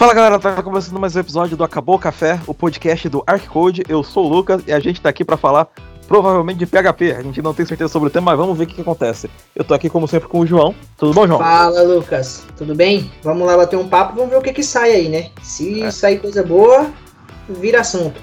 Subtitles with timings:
[0.00, 3.82] Fala galera, tá começando mais um episódio do Acabou o Café, o podcast do ArcCode.
[3.86, 5.68] Eu sou o Lucas e a gente tá aqui para falar
[6.08, 7.12] provavelmente de PHP.
[7.12, 9.28] A gente não tem certeza sobre o tema, mas vamos ver o que, que, acontece.
[9.54, 10.74] Eu tô aqui como sempre com o João.
[10.96, 11.38] Tudo bom, João?
[11.38, 12.46] Fala, Lucas.
[12.56, 13.12] Tudo bem?
[13.22, 15.28] Vamos lá bater um papo, vamos ver o que que sai aí, né?
[15.42, 15.90] Se é.
[15.90, 16.90] sair coisa boa,
[17.46, 18.18] vira assunto.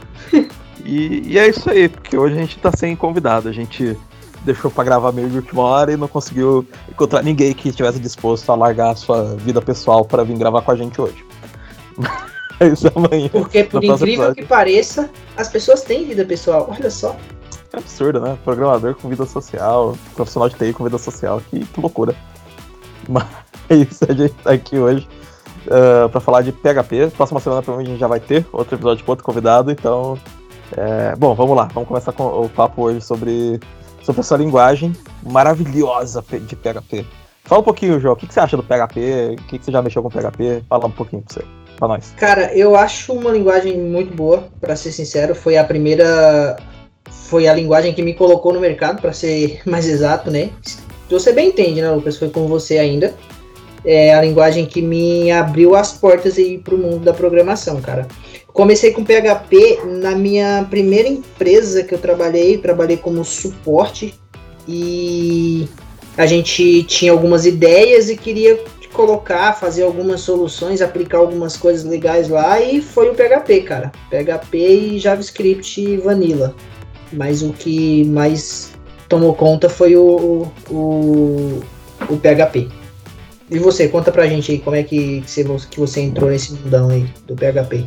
[0.84, 3.50] e, e é isso aí, porque hoje a gente tá sem convidado.
[3.50, 3.96] A gente
[4.44, 8.52] deixou para gravar meio de última hora e não conseguiu encontrar ninguém que estivesse disposto
[8.52, 11.27] a largar a sua vida pessoal para vir gravar com a gente hoje.
[12.62, 13.30] Isso amanhã.
[13.30, 14.36] Porque, por incrível episódio.
[14.36, 16.68] que pareça, as pessoas têm vida pessoal.
[16.72, 17.16] Olha só.
[17.74, 18.38] É absurdo, né?
[18.44, 21.42] Programador com vida social, profissional de TI com vida social.
[21.50, 22.16] Que, que loucura.
[23.08, 23.26] Mas
[23.70, 25.08] é isso, a gente tá aqui hoje
[25.68, 27.12] uh, ah, para falar de PHP.
[27.16, 29.72] Próxima semana, provavelmente, a gente já vai ter outro episódio com outro convidado.
[29.72, 30.18] Então,
[30.76, 31.16] é...
[31.16, 31.66] bom, vamos lá.
[31.74, 33.60] Vamos começar com o papo hoje sobre,
[34.02, 37.06] sobre essa linguagem maravilhosa de PHP.
[37.44, 39.36] Fala um pouquinho, João, o que, que você acha do PHP?
[39.40, 40.64] O que, que você já mexeu com PHP?
[40.68, 41.46] Fala um pouquinho pra você,
[41.78, 42.14] pra nós.
[42.18, 45.34] Cara, eu acho uma linguagem muito boa, para ser sincero.
[45.34, 46.58] Foi a primeira.
[47.10, 50.50] Foi a linguagem que me colocou no mercado, para ser mais exato, né?
[51.10, 52.18] Você bem entende, né, Lucas?
[52.18, 53.14] Foi com você ainda.
[53.86, 58.06] É a linguagem que me abriu as portas aí pro mundo da programação, cara.
[58.52, 64.16] Comecei com PHP na minha primeira empresa que eu trabalhei, trabalhei como suporte
[64.68, 65.68] e
[66.18, 68.60] a gente tinha algumas ideias e queria
[68.98, 73.92] colocar, fazer algumas soluções, aplicar algumas coisas legais lá e foi o PHP, cara.
[74.10, 76.56] PHP e JavaScript Vanilla.
[77.14, 78.74] Mas o que mais
[79.08, 81.62] tomou conta foi o, o,
[82.10, 82.68] o PHP.
[83.50, 86.90] E você, conta pra gente aí como é que você, que você entrou nesse mundão
[86.90, 87.86] aí do PHP.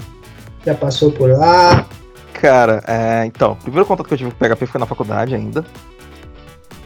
[0.64, 1.86] Já passou por lá?
[2.33, 5.64] Cara, é, então, o primeiro contato que eu tive com PHP foi na faculdade ainda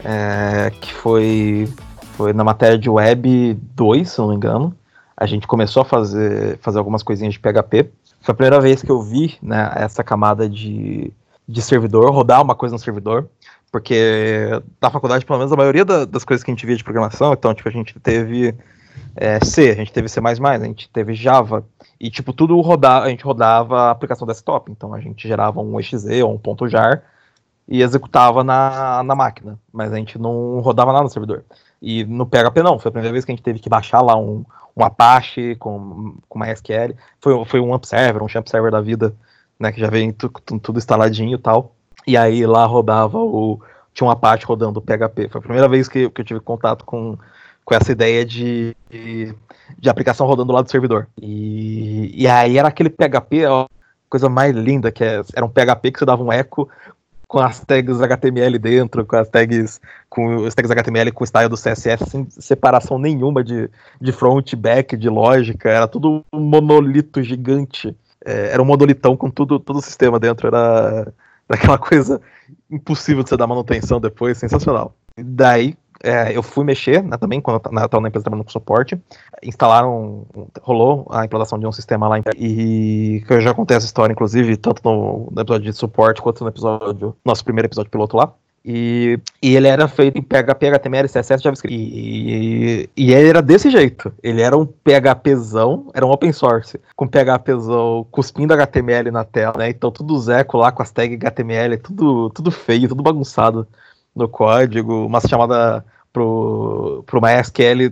[0.05, 1.67] é, que foi,
[2.15, 4.75] foi na matéria de Web 2, se não me engano.
[5.17, 7.89] A gente começou a fazer, fazer algumas coisinhas de PHP.
[8.21, 11.11] Foi a primeira vez que eu vi né, essa camada de,
[11.47, 13.27] de servidor, rodar uma coisa no servidor,
[13.71, 14.49] porque
[14.81, 17.33] na faculdade, pelo menos, a maioria da, das coisas que a gente via de programação,
[17.33, 18.55] então, tipo, a gente teve
[19.15, 21.65] é, C, a gente teve C++, a gente teve Java,
[21.99, 25.79] e, tipo, tudo rodava, a gente rodava a aplicação desktop, então a gente gerava um
[25.79, 27.03] exe ou um ponto .jar,
[27.67, 31.43] e executava na, na máquina, mas a gente não rodava nada no servidor.
[31.85, 34.17] E no PHP não, foi a primeira vez que a gente teve que baixar lá
[34.17, 34.43] um,
[34.75, 39.13] um Apache com, com MySQL, foi, foi um AMP server, um champ server da vida,
[39.59, 41.75] né, que já veio tudo, instaladinho e tal,
[42.07, 43.61] e aí lá rodava o,
[43.93, 46.83] tinha um Apache rodando o PHP, foi a primeira vez que, que eu tive contato
[46.83, 47.19] com,
[47.63, 49.35] com essa ideia de, de,
[49.77, 51.07] de aplicação rodando lá do servidor.
[51.21, 53.67] E, e aí era aquele PHP, a
[54.09, 56.67] coisa mais linda, que é, era um PHP que você dava um eco
[57.27, 61.49] com as tags HTML dentro, com as tags com os tags HTML com o style
[61.49, 63.69] do CSS sem separação nenhuma de,
[63.99, 67.95] de front, back, de lógica, era tudo um monolito gigante.
[68.23, 71.13] É, era um monolitão com tudo, todo o sistema dentro, era,
[71.47, 72.21] era aquela coisa
[72.69, 74.95] impossível de você dar manutenção depois, sensacional.
[75.17, 78.95] Daí, é, eu fui mexer né, também, quando eu estava na empresa trabalhando com suporte.
[79.41, 80.25] Instalaram,
[80.61, 84.55] rolou a implantação de um sistema lá e que eu já contei essa história, inclusive,
[84.55, 88.31] tanto no, no, episódio de suporte quanto no episódio, nosso primeiro episódio piloto lá.
[88.63, 91.75] E, e ele era feito em PHP, HTML, CSS, JavaScript.
[91.75, 94.13] E, e, e ele era desse jeito.
[94.21, 99.69] Ele era um PHPzão, era um open source, com PHPzão cuspindo HTML na tela, né?
[99.69, 103.67] Então tudo zeco lá com as tags HTML, tudo, tudo feio, tudo bagunçado
[104.15, 105.83] no código, uma chamada
[106.15, 107.91] pro, pro MySQL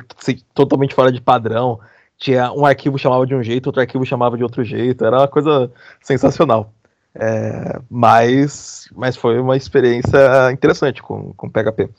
[0.54, 1.78] totalmente fora de padrão.
[2.18, 5.28] Tinha um arquivo chamava de um jeito, outro arquivo chamava de outro jeito, era uma
[5.28, 5.70] coisa
[6.02, 6.72] sensacional.
[7.14, 11.90] É, mas, mas foi uma experiência interessante com, com PHP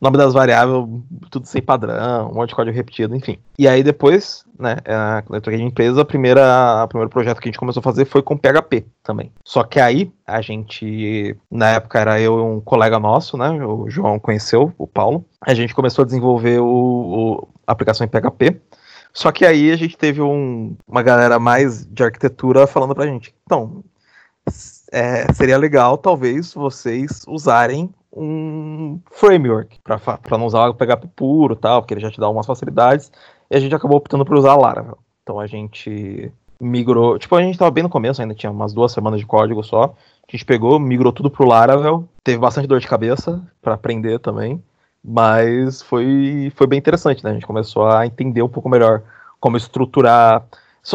[0.00, 0.84] nome das variáveis,
[1.30, 3.38] tudo sem padrão, um monte de código repetido, enfim.
[3.58, 4.76] E aí depois, né,
[5.24, 7.84] quando eu troquei de empresa, a primeira, o primeiro projeto que a gente começou a
[7.84, 9.32] fazer foi com PHP também.
[9.44, 13.88] Só que aí, a gente, na época era eu e um colega nosso, né, o
[13.88, 18.60] João conheceu, o Paulo, a gente começou a desenvolver o, o a aplicação em PHP,
[19.12, 23.34] só que aí a gente teve um, uma galera mais de arquitetura falando pra gente,
[23.44, 23.82] então,
[24.92, 31.82] é, seria legal talvez vocês usarem um framework para não usar o PHP puro tal,
[31.82, 33.12] porque ele já te dá algumas facilidades.
[33.50, 34.98] E a gente acabou optando por usar Laravel.
[35.22, 38.92] Então a gente migrou, tipo, a gente estava bem no começo, ainda tinha umas duas
[38.92, 39.94] semanas de código só.
[40.26, 44.62] A gente pegou, migrou tudo pro Laravel, teve bastante dor de cabeça para aprender também,
[45.04, 47.30] mas foi, foi bem interessante, né?
[47.30, 49.02] A gente começou a entender um pouco melhor
[49.38, 50.44] como estruturar.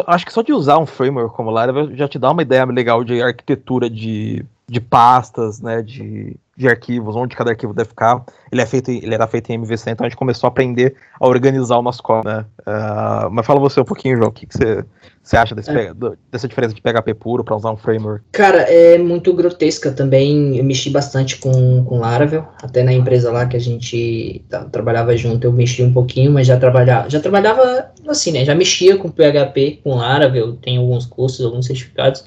[0.07, 3.03] Acho que só de usar um framework como Laravel já te dá uma ideia legal
[3.03, 8.23] de arquitetura de, de pastas, né, de, de arquivos, onde cada arquivo deve ficar.
[8.49, 11.27] Ele, é feito, ele era feito em MVC, então a gente começou a aprender a
[11.27, 12.45] organizar o nosso código, né?
[12.61, 14.85] Uh, mas fala você um pouquinho, João, o que, que você,
[15.21, 15.91] você acha desse, é.
[16.31, 18.23] dessa diferença de PHP puro para usar um framework?
[18.31, 20.55] Cara, é muito grotesca também.
[20.57, 25.17] Eu mexi bastante com, com Laravel, até na empresa lá que a gente tá, trabalhava
[25.17, 28.45] junto, eu mexi um pouquinho, mas já trabalhava, já trabalhava assim, né?
[28.45, 32.23] Já mexia com PHP, com Laravel, tem alguns cursos, alguns certificados.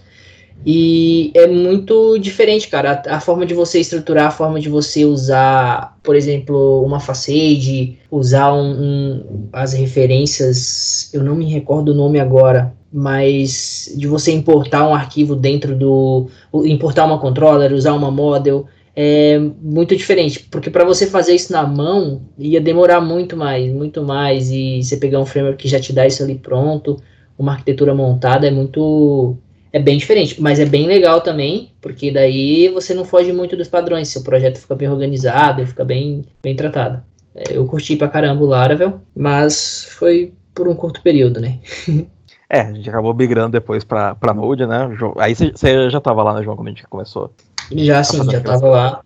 [0.66, 3.02] E é muito diferente, cara.
[3.06, 7.98] A, a, forma de você estruturar, a forma de você usar, por exemplo, uma facade,
[8.10, 14.32] usar um, um, as referências, eu não me recordo o nome agora, mas de você
[14.32, 16.28] importar um arquivo dentro do.
[16.64, 18.66] importar uma controller, usar uma model,
[18.96, 24.02] é muito diferente, porque para você fazer isso na mão ia demorar muito mais, muito
[24.02, 26.96] mais, e você pegar um framework que já te dá isso ali pronto,
[27.36, 29.36] uma arquitetura montada, é muito
[29.74, 33.66] é bem diferente, mas é bem legal também, porque daí você não foge muito dos
[33.66, 37.02] padrões, seu projeto fica bem organizado, fica bem, bem tratado.
[37.34, 41.58] É, eu curti pra caramba o Laravel, mas foi por um curto período, né?
[42.48, 44.88] é, a gente acabou migrando depois pra, pra Node, né?
[45.18, 47.32] Aí você já tava lá, né, João, quando a gente começou?
[47.72, 49.00] Já sim, já tava lá.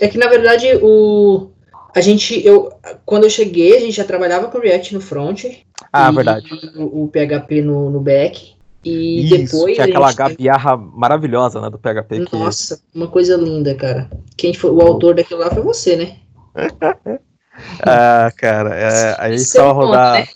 [0.00, 1.50] É que na verdade o.
[1.92, 2.72] A gente, eu,
[3.04, 5.44] quando eu cheguei, a gente já trabalhava com React no front.
[5.92, 6.48] Ah, verdade.
[6.76, 8.53] O, o PHP no, no back.
[8.84, 9.78] E Isso, depois.
[9.78, 12.26] É aquela gambiarra maravilhosa, né, do PHP.
[12.32, 12.82] Nossa, que...
[12.94, 14.10] uma coisa linda, cara.
[14.36, 16.16] Quem foi o autor daquilo lá foi você, né?
[17.82, 20.14] ah, cara, é, a gente precisava rodar.
[20.20, 20.26] Né?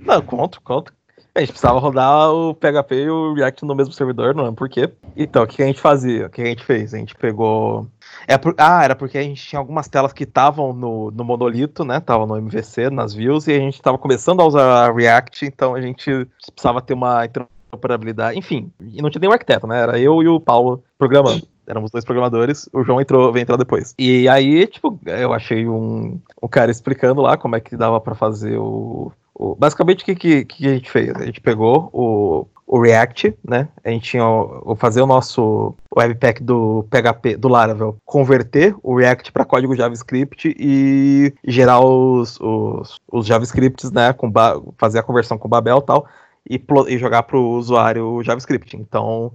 [0.00, 0.92] Não, conto, conto.
[1.36, 4.68] A gente precisava rodar o PHP e o React no mesmo servidor, não é por
[4.68, 4.88] quê.
[5.16, 6.26] Então, o que a gente fazia?
[6.26, 6.94] O que a gente fez?
[6.94, 7.88] A gente pegou.
[8.28, 8.54] É por...
[8.56, 11.98] Ah, era porque a gente tinha algumas telas que estavam no, no monolito, né?
[11.98, 15.80] Estavam no MVC, nas views, e a gente estava começando a usar React, então a
[15.80, 17.24] gente precisava ter uma
[17.74, 19.80] operabilidade, enfim, e não tinha nenhum arquiteto, né?
[19.80, 21.46] Era eu e o Paulo programando.
[21.66, 23.94] Éramos dois programadores, o João entrou, veio entrar depois.
[23.98, 28.14] E aí, tipo, eu achei um, um cara explicando lá como é que dava para
[28.14, 31.14] fazer o, o, Basicamente, o que, que, que, a gente fez?
[31.16, 33.68] A gente pegou o, o React, né?
[33.82, 39.32] A gente tinha o, fazer o nosso Webpack do PHP, do Laravel, converter o React
[39.32, 44.12] para código JavaScript e gerar os, os, os JavaScripts, né?
[44.12, 44.30] Com
[44.76, 46.06] fazer a conversão com Babel e tal
[46.48, 48.76] e, e jogar para o usuário JavaScript.
[48.76, 49.32] Então,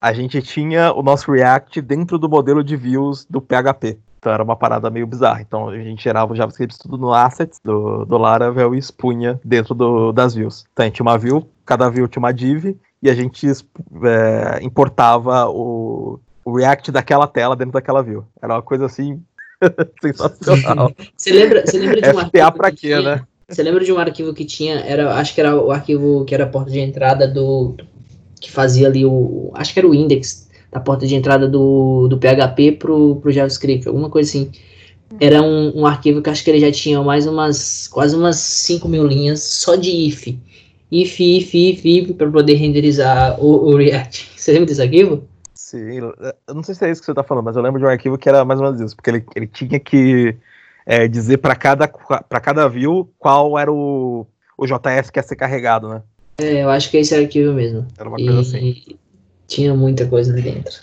[0.00, 3.98] a gente tinha o nosso React dentro do modelo de views do PHP.
[4.18, 5.40] Então era uma parada meio bizarra.
[5.40, 9.74] Então a gente gerava o JavaScript tudo no assets do, do Laravel e expunha dentro
[9.74, 10.64] do, das views.
[10.72, 14.60] Então a gente tinha uma view, cada view tinha uma div, e a gente é,
[14.62, 18.24] importava o, o React daquela tela dentro daquela view.
[18.40, 19.20] Era uma coisa assim
[20.02, 20.92] sensacional.
[21.16, 23.24] Você lembra, você lembra de uma FTA pra quê, né?
[23.52, 24.76] Você lembra de um arquivo que tinha?
[24.76, 27.76] Era, acho que era o arquivo que era a porta de entrada do.
[28.40, 29.50] que fazia ali o.
[29.54, 33.86] Acho que era o index da porta de entrada do, do PHP pro, pro JavaScript,
[33.86, 34.50] alguma coisa assim.
[35.20, 37.88] Era um, um arquivo que acho que ele já tinha mais umas.
[37.88, 40.28] quase umas 5 mil linhas só de if.
[40.90, 44.30] If, if, if, if, para poder renderizar o, o React.
[44.36, 45.24] Você lembra desse arquivo?
[45.54, 47.86] Sim, eu não sei se é isso que você está falando, mas eu lembro de
[47.86, 50.36] um arquivo que era mais ou menos isso, porque ele, ele tinha que
[50.86, 54.26] é, dizer para cada, pra cada view qual era o,
[54.56, 56.02] o JS que ia ser carregado, né?
[56.38, 57.86] É, eu acho que é esse arquivo mesmo.
[57.98, 58.98] Era uma coisa e, assim.
[59.46, 60.80] Tinha muita coisa ali dentro.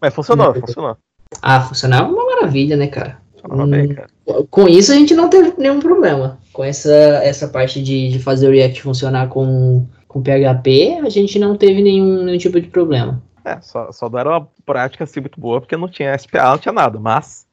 [0.00, 0.96] Mas funcionou, funcionou.
[1.42, 3.18] Ah, funcionava uma maravilha, né, cara?
[3.32, 4.08] Funcionava hum, bem, cara.
[4.50, 6.38] Com isso a gente não teve nenhum problema.
[6.52, 11.38] Com essa, essa parte de, de fazer o React funcionar com, com PHP, a gente
[11.38, 13.20] não teve nenhum, nenhum tipo de problema.
[13.44, 16.58] É, só, só não era uma prática assim muito boa, porque não tinha SPA, não
[16.58, 17.46] tinha nada, mas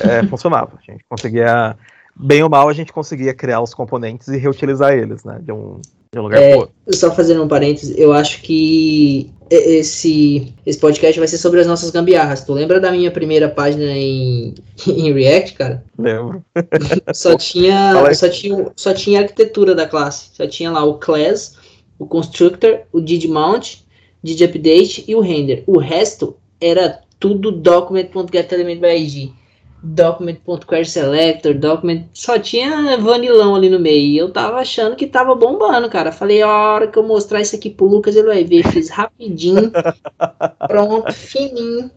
[0.00, 0.78] é, funcionava.
[0.78, 1.76] A gente conseguia,
[2.14, 5.40] bem ou mal, a gente conseguia criar os componentes e reutilizar eles, né?
[5.42, 5.80] De um,
[6.12, 11.18] de um lugar é, pro Só fazendo um parênteses, eu acho que esse, esse podcast
[11.18, 12.44] vai ser sobre as nossas gambiarras.
[12.44, 14.54] Tu lembra da minha primeira página em,
[14.86, 15.84] em React, cara?
[15.98, 16.44] Lembro.
[17.12, 20.30] só tinha, só tinha só tinha a arquitetura da classe.
[20.32, 21.56] Só tinha lá o class,
[21.98, 23.83] o constructor, o did mount
[24.32, 25.62] de update e o render.
[25.66, 29.34] O resto era tudo document.getElementById,
[29.82, 34.10] document.querySelector, document, só tinha vanilão ali no meio.
[34.10, 36.10] E eu tava achando que tava bombando, cara.
[36.10, 38.66] Falei, a hora que eu mostrar isso aqui pro Lucas, ele vai ver.
[38.68, 39.70] Fiz rapidinho,
[40.66, 41.90] pronto, fininho.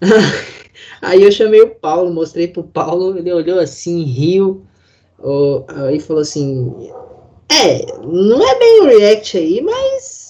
[1.00, 4.62] Aí eu chamei o Paulo, mostrei pro Paulo, ele olhou assim, riu.
[5.86, 6.90] Aí falou assim:
[7.50, 10.21] É, não é bem o React aí, mas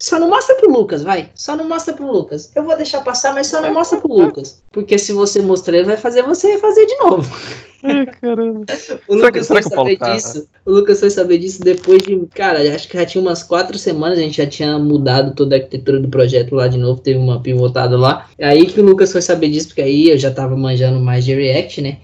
[0.00, 1.28] só não mostra pro Lucas, vai.
[1.34, 2.50] Só não mostra pro Lucas.
[2.56, 4.62] Eu vou deixar passar, mas só não mostra pro Lucas.
[4.72, 7.30] Porque se você mostrar, ele vai fazer você fazer de novo.
[7.82, 8.64] Ai, caramba.
[9.06, 10.48] O Lucas foi saber disso.
[10.64, 12.18] O Lucas foi saber disso depois de.
[12.34, 15.58] Cara, acho que já tinha umas quatro semanas, a gente já tinha mudado toda a
[15.58, 18.26] arquitetura do projeto lá de novo, teve uma pivotada lá.
[18.38, 21.26] É aí que o Lucas foi saber disso, porque aí eu já tava manjando mais
[21.26, 21.98] de React, né?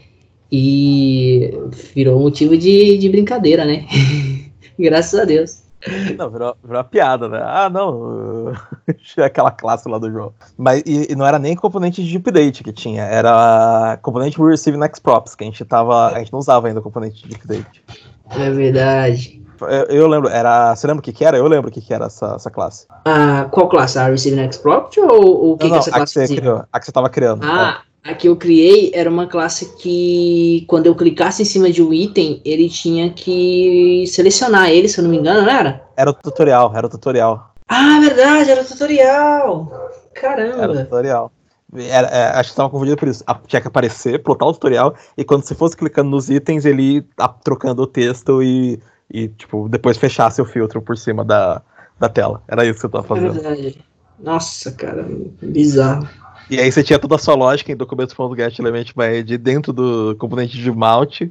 [0.52, 1.50] E
[1.94, 3.86] virou motivo de, de brincadeira, né?
[4.78, 5.65] Graças a Deus.
[6.18, 7.40] Não, virou, virou uma piada, né?
[7.42, 8.52] Ah, não.
[9.18, 10.34] aquela classe lá do jogo.
[10.56, 15.00] Mas e, e, não era nem componente de update que tinha, era componente Receive Next
[15.00, 16.08] Props, que a gente tava.
[16.08, 17.84] A gente não usava ainda componente de update.
[18.30, 19.42] É verdade.
[19.60, 20.74] Eu, eu, lembro, era.
[20.74, 21.36] Você lembra o que, que era?
[21.36, 22.86] Eu lembro o que, que era essa, essa classe.
[23.04, 23.98] Ah, qual classe?
[23.98, 26.64] A Receive Next Prop ou o que, não, que essa classe a que, você criou,
[26.70, 27.44] a que você tava criando.
[27.44, 31.82] Ah, a que eu criei era uma classe que, quando eu clicasse em cima de
[31.82, 35.82] um item, ele tinha que selecionar ele, se eu não me engano, não era?
[35.96, 37.54] Era o tutorial, era o tutorial.
[37.68, 39.90] Ah, verdade, era o tutorial.
[40.14, 40.62] Caramba.
[40.62, 41.32] Era o tutorial.
[41.74, 43.24] Era, é, acho que estava confundido por isso.
[43.46, 47.28] Tinha que aparecer, plotar o tutorial, e quando você fosse clicando nos itens, ele tá
[47.28, 51.60] trocando o texto e, e tipo, depois fechasse o filtro por cima da,
[51.98, 52.42] da tela.
[52.46, 53.38] Era isso que eu tava fazendo.
[53.38, 53.84] É verdade.
[54.18, 55.06] Nossa, cara,
[55.42, 56.08] bizarro.
[56.48, 60.56] E aí você tinha toda a sua lógica em documento.get element by dentro do componente
[60.56, 61.30] de mount e,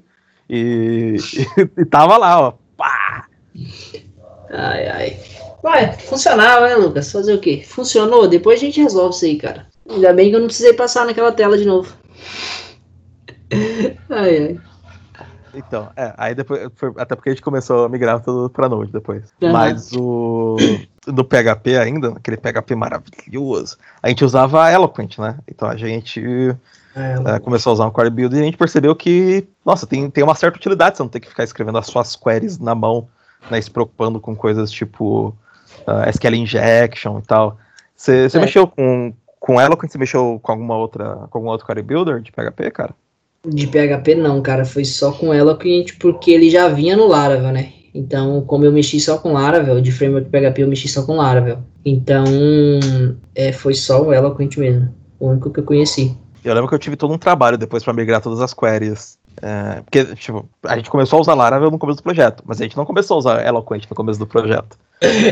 [1.18, 1.18] e,
[1.78, 2.54] e, tava lá, ó.
[2.78, 3.26] Pá!
[4.50, 5.20] Ai, ai.
[5.64, 7.12] Ué, funcionava, né, Lucas?
[7.12, 7.64] Fazer o quê?
[7.66, 8.28] Funcionou?
[8.28, 9.68] Depois a gente resolve isso aí, cara.
[9.90, 11.96] Ainda bem que eu não precisei passar naquela tela de novo.
[14.10, 14.60] ai, ai.
[15.56, 18.92] Então, é, aí depois, foi, até porque a gente começou a migrar tudo pra Node
[18.92, 19.24] depois.
[19.42, 19.52] Uhum.
[19.52, 20.58] Mas o
[21.08, 25.38] do PHP ainda, aquele PHP maravilhoso, a gente usava Eloquent, né?
[25.48, 26.22] Então a gente
[26.96, 30.10] é, é, começou a usar um Query Builder e a gente percebeu que, nossa, tem,
[30.10, 33.08] tem uma certa utilidade você não ter que ficar escrevendo as suas queries na mão,
[33.50, 33.62] né?
[33.62, 35.36] Se preocupando com coisas tipo
[35.88, 37.58] uh, SQL Injection e tal.
[37.96, 38.40] Você é.
[38.40, 39.92] mexeu com, com Eloquent?
[39.92, 42.94] Você mexeu com alguma outra, com algum outro Query Builder de PHP, cara?
[43.48, 47.74] De PHP não, cara, foi só com Eloquent porque ele já vinha no Laravel, né?
[47.94, 51.60] Então, como eu mexi só com Laravel, de framework PHP eu mexi só com Laravel.
[51.86, 52.26] Então,
[53.34, 56.18] é, foi só o Eloquent mesmo, o único que eu conheci.
[56.44, 59.18] Eu lembro que eu tive todo um trabalho depois para migrar todas as queries.
[59.42, 62.64] É, porque, tipo, a gente começou a usar Laravel no começo do projeto, mas a
[62.64, 64.78] gente não começou a usar Eloquent no começo do projeto.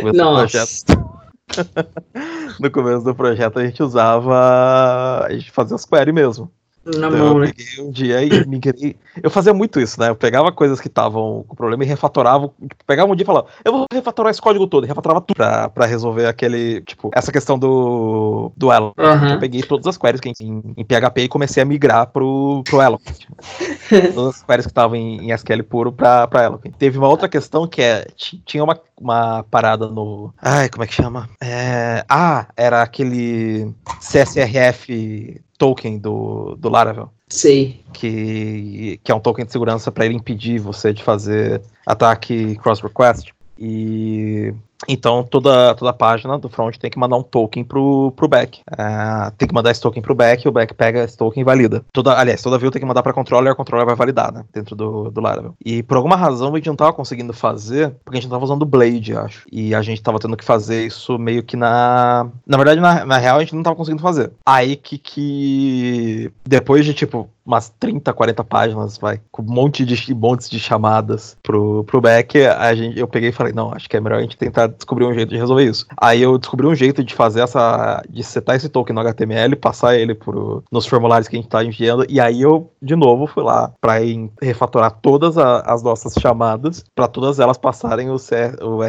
[0.01, 0.85] No Nossa.
[0.85, 1.13] Do projeto,
[2.59, 5.25] no começo do projeto a gente usava.
[5.25, 6.51] A gente fazia as queries mesmo.
[6.85, 7.53] Na então, mão, eu né?
[7.55, 8.97] peguei um dia e migrei.
[9.21, 10.09] Eu fazia muito isso, né?
[10.09, 12.51] Eu pegava coisas que estavam com problema e refatorava.
[12.61, 15.37] Tipo, pegava um dia e falava, eu vou refatorar esse código todo, e refatorava tudo
[15.37, 16.81] pra, pra resolver aquele.
[16.81, 18.93] Tipo, essa questão do, do Elo.
[18.97, 19.29] Uhum.
[19.29, 22.81] Eu peguei todas as queries que em, em PHP e comecei a migrar pro, pro
[22.81, 22.99] Elo.
[24.13, 26.59] todas as queries que estavam em, em SQL puro pra, pra Elo.
[26.77, 28.05] Teve uma outra questão que é.
[28.45, 30.33] Tinha uma, uma parada no.
[30.41, 31.29] Ai, como é que chama?
[31.41, 37.09] É, ah, era aquele CSRF token do, do Laravel.
[37.27, 37.83] Sei.
[37.93, 42.81] Que, que é um token de segurança para ele impedir você de fazer ataque cross
[42.81, 43.33] request.
[43.57, 44.53] E
[44.87, 48.61] então toda, toda página do front tem que mandar um token pro, pro back.
[48.71, 51.83] Uh, tem que mandar esse token pro back, o back pega esse token e valida.
[51.91, 54.43] Toda, aliás, toda view tem que mandar para controller a controller vai validar, né?
[54.53, 55.55] Dentro do, do Laravel.
[55.63, 58.45] E por alguma razão a gente não tava conseguindo fazer, porque a gente não tava
[58.45, 59.45] usando Blade, acho.
[59.51, 62.27] E a gente tava tendo que fazer isso meio que na.
[62.45, 64.31] Na verdade, na, na real, a gente não tava conseguindo fazer.
[64.45, 70.13] Aí que, que depois de tipo umas 30, 40 páginas, vai, com um monte de
[70.13, 73.97] montes de chamadas pro, pro back, a gente, eu peguei e falei, não, acho que
[73.97, 75.85] é melhor a gente tentar descobrir um jeito de resolver isso.
[75.97, 79.95] Aí eu descobri um jeito de fazer essa, de setar esse token no HTML, passar
[79.97, 83.43] ele pro, nos formulários que a gente tá enviando, e aí eu, de novo, fui
[83.43, 83.95] lá para
[84.41, 88.81] refatorar todas a, as nossas chamadas, para todas elas passarem o, C, o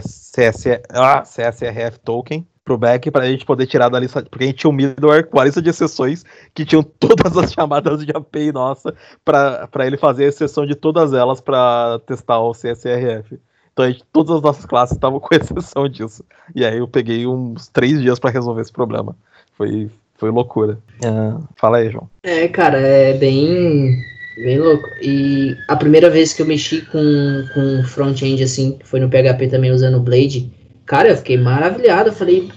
[0.93, 4.71] ah, CSRF token pro back pra gente poder tirar da lista, porque a gente tinha
[4.71, 6.25] um middleware com a lista de exceções
[6.55, 11.13] que tinham todas as chamadas de API nossa para ele fazer a exceção de todas
[11.13, 13.39] elas para testar o CSRF.
[13.79, 16.25] Gente, todas as nossas classes estavam com exceção disso.
[16.55, 19.17] E aí eu peguei uns três dias para resolver esse problema.
[19.57, 20.79] Foi, foi loucura.
[21.03, 22.09] É, fala aí, João.
[22.23, 23.97] É, cara, é bem,
[24.37, 24.87] bem louco.
[25.03, 29.71] E a primeira vez que eu mexi com, com front-end, assim, foi no PHP também
[29.71, 30.53] usando o Blade,
[30.87, 32.11] Cara, eu fiquei maravilhado.
[32.11, 32.49] Eu falei,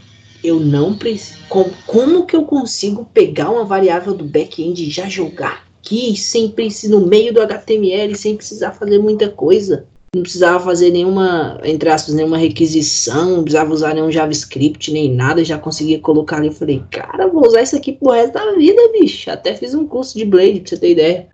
[0.44, 1.40] eu não preciso.
[1.48, 6.50] Como, como que eu consigo pegar uma variável do back-end e já jogar aqui sem
[6.50, 9.86] precisar no meio do HTML, sem precisar fazer muita coisa?
[10.16, 15.44] Não precisava fazer nenhuma, entre aspas, nenhuma requisição, não precisava usar nenhum JavaScript, nem nada,
[15.44, 16.48] já conseguia colocar ali.
[16.48, 19.30] Eu falei, cara, vou usar isso aqui pro resto da vida, bicho.
[19.30, 21.28] Até fiz um curso de Blade, pra você ter ideia.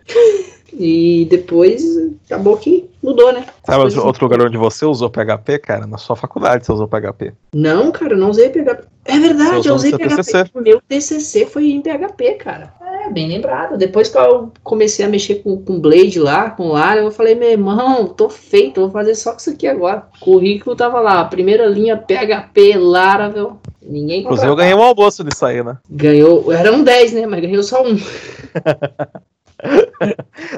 [0.76, 1.84] E depois
[2.26, 3.46] acabou que mudou, né?
[3.64, 5.86] Sabe outro, outro lugar onde você usou PHP, cara?
[5.86, 7.32] Na sua faculdade você usou PHP.
[7.54, 8.84] Não, cara, não usei PHP.
[9.04, 10.16] É verdade, eu usei PHP.
[10.16, 10.50] TCC.
[10.56, 12.74] Meu TCC foi em PHP, cara.
[13.04, 13.76] É, bem lembrado.
[13.76, 17.50] Depois que eu comecei a mexer com, com Blade lá, com Lara, eu falei, meu
[17.50, 20.06] irmão, tô feito, vou fazer só isso aqui agora.
[20.16, 23.58] O currículo tava lá, primeira linha PHP, Laravel.
[23.82, 25.76] Ninguém Inclusive eu ganhei um almoço disso aí, né?
[25.90, 27.26] Ganhou, eram 10, né?
[27.26, 27.98] Mas ganhou só um.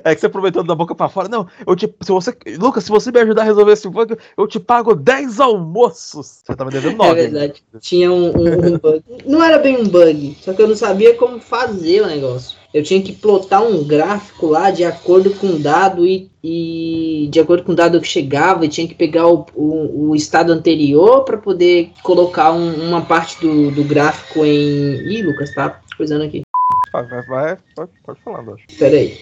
[0.05, 1.29] É que você aproveitou da boca para fora.
[1.29, 4.47] Não, eu te, se você, Lucas, se você me ajudar a resolver esse bug, eu
[4.47, 6.43] te pago 10 almoços.
[6.45, 7.11] Você tava devendo 9.
[7.11, 7.63] É verdade.
[7.81, 9.03] Tinha um, um, um, bug.
[9.25, 12.57] Não era bem um bug, só que eu não sabia como fazer o negócio.
[12.75, 17.41] Eu tinha que plotar um gráfico lá de acordo com o dado e, e de
[17.41, 21.25] acordo com o dado que chegava, e tinha que pegar o, o, o estado anterior
[21.25, 24.97] para poder colocar um, uma parte do, do gráfico em.
[25.09, 26.46] Ih, Lucas, tá coisando aqui.
[26.93, 28.63] Vai, vai, pode, pode falar, Dosh.
[28.79, 29.19] Pera aí.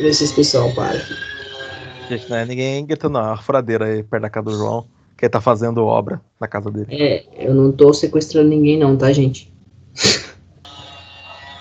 [0.00, 0.98] Vê se esse pessoal para.
[2.08, 5.30] Gente, não é ninguém gritando uma furadeira aí perto da casa do João, que ele
[5.30, 6.86] tá fazendo obra na casa dele.
[6.90, 9.52] É, eu não tô sequestrando ninguém não, tá, gente?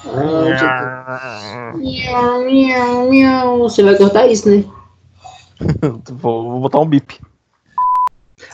[0.06, 3.60] ah, miau, miau, miau.
[3.60, 4.64] Você vai cortar isso, né?
[6.12, 7.20] vou, vou, botar um bip.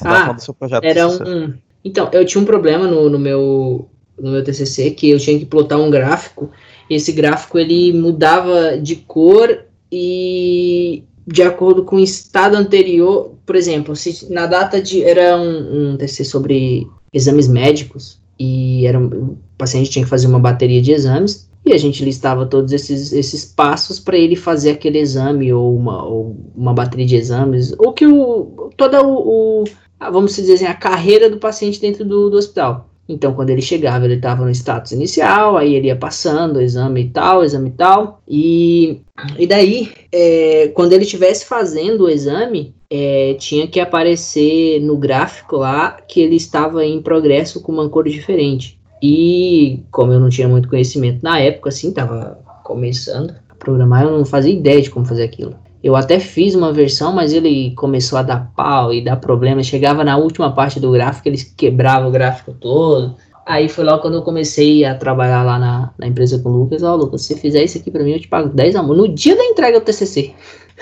[0.04, 0.36] ah,
[0.82, 1.54] era um...
[1.86, 3.90] Então, eu tinha um problema no, no meu
[4.20, 6.52] no meu TCC que eu tinha que plotar um gráfico.
[6.90, 13.34] E esse gráfico ele mudava de cor e de acordo com o estado anterior.
[13.46, 19.00] Por exemplo, se na data de era um, um TCC sobre exames médicos e era
[19.00, 23.14] o paciente tinha que fazer uma bateria de exames e a gente listava todos esses,
[23.14, 27.94] esses passos para ele fazer aquele exame ou uma, ou uma bateria de exames ou
[27.94, 29.64] que o toda o, o
[30.12, 32.90] vamos dizer assim, a carreira do paciente dentro do, do hospital.
[33.08, 37.44] Então, quando ele chegava, ele estava no status inicial, aí ele ia passando, exame tal,
[37.44, 38.22] exame tal.
[38.28, 39.02] E,
[39.38, 45.58] e daí, é, quando ele estivesse fazendo o exame, é, tinha que aparecer no gráfico
[45.58, 48.80] lá que ele estava em progresso com uma cor diferente.
[49.02, 54.18] E como eu não tinha muito conhecimento na época, assim, estava começando a programar, eu
[54.18, 55.56] não fazia ideia de como fazer aquilo.
[55.84, 59.62] Eu até fiz uma versão, mas ele começou a dar pau e dar problema.
[59.62, 63.18] Chegava na última parte do gráfico, ele quebrava o gráfico todo.
[63.46, 66.82] Aí foi lá quando eu comecei a trabalhar lá na, na empresa com o Lucas.
[66.84, 68.96] Ó, oh, Lucas, se fizer isso aqui para mim, eu te pago 10 amor.
[68.96, 70.34] No dia da entrega do TCC.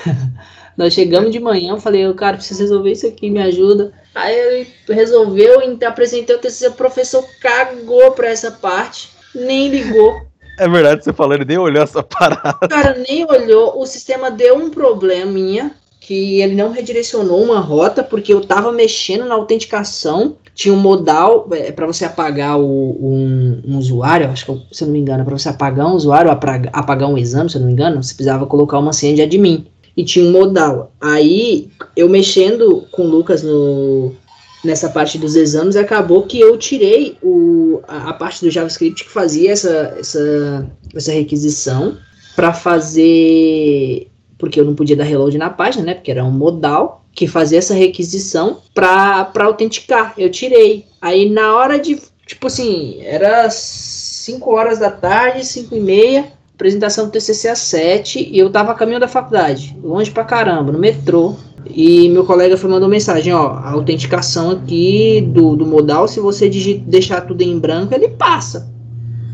[0.77, 3.91] Nós chegamos de manhã, eu falei, cara, preciso resolver isso aqui, me ajuda.
[4.13, 10.30] Aí ele resolveu, apresentei o TCC, o professor cagou pra essa parte, nem ligou.
[10.57, 12.67] É verdade, você ele nem olhou essa parada.
[12.67, 13.79] Cara, nem olhou.
[13.79, 19.25] O sistema deu um probleminha que ele não redirecionou uma rota porque eu tava mexendo
[19.25, 20.35] na autenticação.
[20.53, 24.87] Tinha um modal é, para você apagar o, um, um, usuário, acho que se eu
[24.87, 27.73] não me engano, para você apagar um usuário, apagar um exame, se eu não me
[27.73, 29.65] engano, você precisava colocar uma senha de admin.
[29.95, 30.91] E tinha um modal.
[30.99, 34.13] Aí, eu mexendo com o Lucas no,
[34.63, 39.09] nessa parte dos exames, acabou que eu tirei o, a, a parte do JavaScript que
[39.09, 41.97] fazia essa, essa, essa requisição
[42.35, 44.07] para fazer.
[44.37, 45.93] Porque eu não podia dar reload na página, né?
[45.93, 50.13] Porque era um modal que fazia essa requisição para autenticar.
[50.17, 50.85] Eu tirei.
[51.01, 51.99] Aí na hora de.
[52.25, 58.29] Tipo assim, era 5 horas da tarde, 5 e meia, apresentação do TCC às 7
[58.31, 61.35] e eu tava a caminho da faculdade, longe pra caramba, no metrô.
[61.65, 66.49] E meu colega foi mandou mensagem, ó, a autenticação aqui do, do modal, se você
[66.49, 68.71] digita, deixar tudo em branco, ele passa.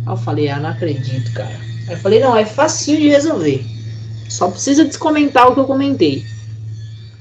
[0.06, 1.56] Aí eu falei, ah, não acredito, cara.
[1.88, 3.66] Aí eu falei, não, é facinho de resolver.
[4.30, 6.26] Só precisa descomentar o que eu comentei.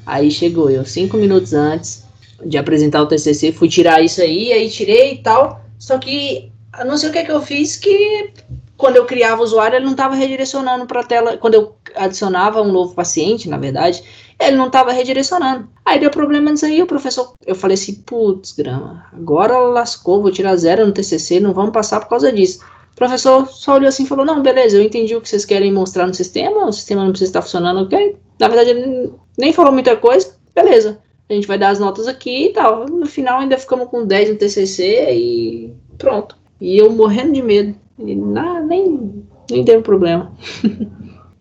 [0.05, 2.05] Aí chegou eu, cinco minutos antes
[2.45, 5.65] de apresentar o TCC, fui tirar isso aí, aí tirei e tal.
[5.79, 6.51] Só que,
[6.85, 8.33] não sei o que, é que eu fiz, que
[8.77, 11.37] quando eu criava o usuário, ele não estava redirecionando para a tela.
[11.39, 14.03] Quando eu adicionava um novo paciente, na verdade,
[14.39, 15.69] ele não estava redirecionando.
[15.85, 17.33] Aí deu problema nisso aí, o professor.
[17.47, 22.01] Eu falei assim, putz, grama, agora lascou, vou tirar zero no TCC, não vamos passar
[22.01, 22.61] por causa disso.
[22.93, 25.71] O professor só olhou assim e falou: Não, beleza, eu entendi o que vocês querem
[25.71, 28.17] mostrar no sistema, o sistema não precisa estar funcionando, ok?
[28.39, 30.99] Na verdade, ele nem falou muita coisa, beleza.
[31.29, 32.87] A gente vai dar as notas aqui e tal.
[32.87, 36.37] No final, ainda ficamos com 10 no TCC e pronto.
[36.61, 37.77] E eu morrendo de medo.
[37.99, 40.33] E na, nem, nem deu problema.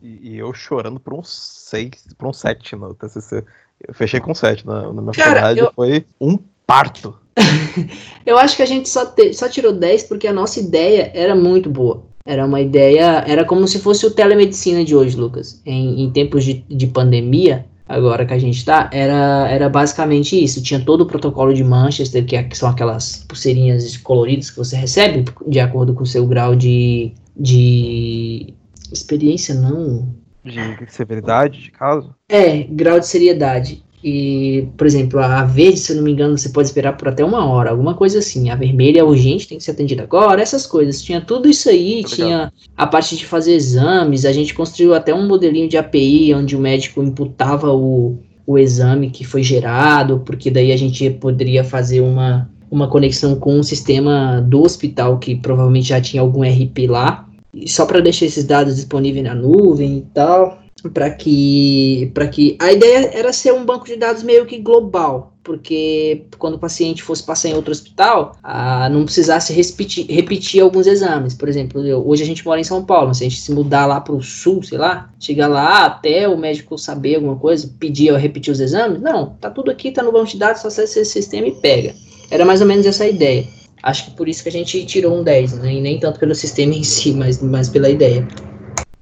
[0.02, 3.44] e, eu chorando por um 6, por um 7 no TCC.
[3.86, 5.72] Eu fechei com 7 na, na minha faculdade, eu...
[5.76, 7.18] foi um parto.
[8.26, 11.36] eu acho que a gente só, te, só tirou 10 porque a nossa ideia era
[11.36, 12.06] muito boa.
[12.26, 15.62] Era uma ideia, era como se fosse o telemedicina de hoje, Lucas.
[15.66, 20.62] Em, em tempos de, de pandemia, agora que a gente tá, era, era basicamente isso.
[20.62, 24.76] Tinha todo o protocolo de Manchester, que, é, que são aquelas pulseirinhas coloridas que você
[24.76, 28.54] recebe de acordo com o seu grau de, de
[28.92, 30.14] experiência não.
[30.44, 32.14] De severidade de caso?
[32.30, 33.85] É, grau de seriedade.
[34.08, 37.26] E, por exemplo, a verde, se eu não me engano, você pode esperar por até
[37.26, 38.52] uma hora, alguma coisa assim.
[38.52, 41.02] A vermelha é urgente, tem que ser atendida agora, essas coisas.
[41.02, 42.14] Tinha tudo isso aí, Obrigado.
[42.14, 46.56] tinha a parte de fazer exames, a gente construiu até um modelinho de API onde
[46.56, 52.02] o médico imputava o, o exame que foi gerado, porque daí a gente poderia fazer
[52.02, 57.28] uma, uma conexão com o sistema do hospital, que provavelmente já tinha algum RP lá,
[57.66, 62.72] só para deixar esses dados disponíveis na nuvem e tal para que para que a
[62.72, 67.24] ideia era ser um banco de dados meio que global porque quando o paciente fosse
[67.24, 71.36] passar em outro hospital, ah, não precisasse repetir, repetir alguns exames.
[71.36, 73.86] Por exemplo, eu, hoje a gente mora em São Paulo, se a gente se mudar
[73.86, 78.12] lá para o sul, sei lá, chegar lá até o médico saber alguma coisa, pedir
[78.12, 81.00] ou repetir os exames, não, tá tudo aqui, tá no banco de dados, só acessa
[81.00, 81.94] esse sistema e pega.
[82.32, 83.46] Era mais ou menos essa a ideia.
[83.84, 85.74] Acho que por isso que a gente tirou um 10, né?
[85.76, 88.28] E nem tanto pelo sistema em si, mas, mas pela ideia.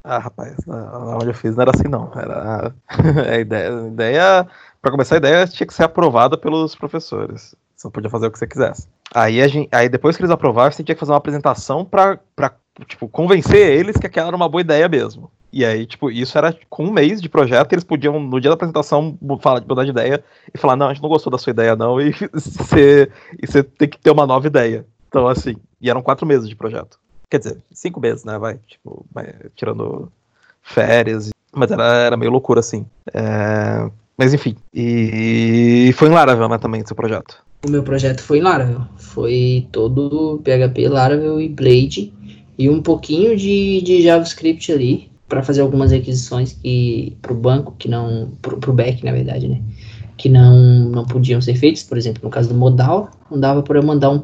[0.03, 2.11] Ah, rapaz, onde eu fiz não era assim não.
[2.13, 2.73] Era
[3.31, 4.47] a ideia, a ideia
[4.81, 7.55] para começar a ideia tinha que ser aprovada pelos professores.
[7.75, 8.87] Você podia fazer o que você quisesse.
[9.13, 12.19] Aí, gente, aí depois que eles aprovaram, você tinha que fazer uma apresentação para
[12.87, 15.31] tipo, convencer eles que aquela era uma boa ideia mesmo.
[15.51, 18.55] E aí, tipo, isso era com um mês de projeto, eles podiam, no dia da
[18.55, 21.75] apresentação, falar, mudar de ideia e falar, não, a gente não gostou da sua ideia,
[21.75, 24.85] não, e e você tem que ter uma nova ideia.
[25.07, 26.97] Então, assim, e eram quatro meses de projeto.
[27.33, 28.37] Quer dizer, cinco meses, né?
[28.37, 29.03] Vai, tipo,
[29.55, 30.11] tirando
[30.61, 31.31] férias.
[31.51, 32.85] Mas era, era meio loucura, assim.
[33.11, 34.55] É, mas enfim.
[34.71, 37.43] E foi em Laravel, né, também, seu projeto?
[37.65, 38.83] O meu projeto foi em Laravel.
[38.97, 42.13] Foi todo PHP, Laravel e Blade.
[42.55, 45.09] E um pouquinho de, de JavaScript ali.
[45.27, 48.31] para fazer algumas requisições que pro banco, que não.
[48.43, 49.59] Pro, pro back, na verdade, né?
[50.17, 50.55] Que não,
[50.87, 51.81] não podiam ser feitas.
[51.81, 54.21] Por exemplo, no caso do modal, não dava para eu mandar um,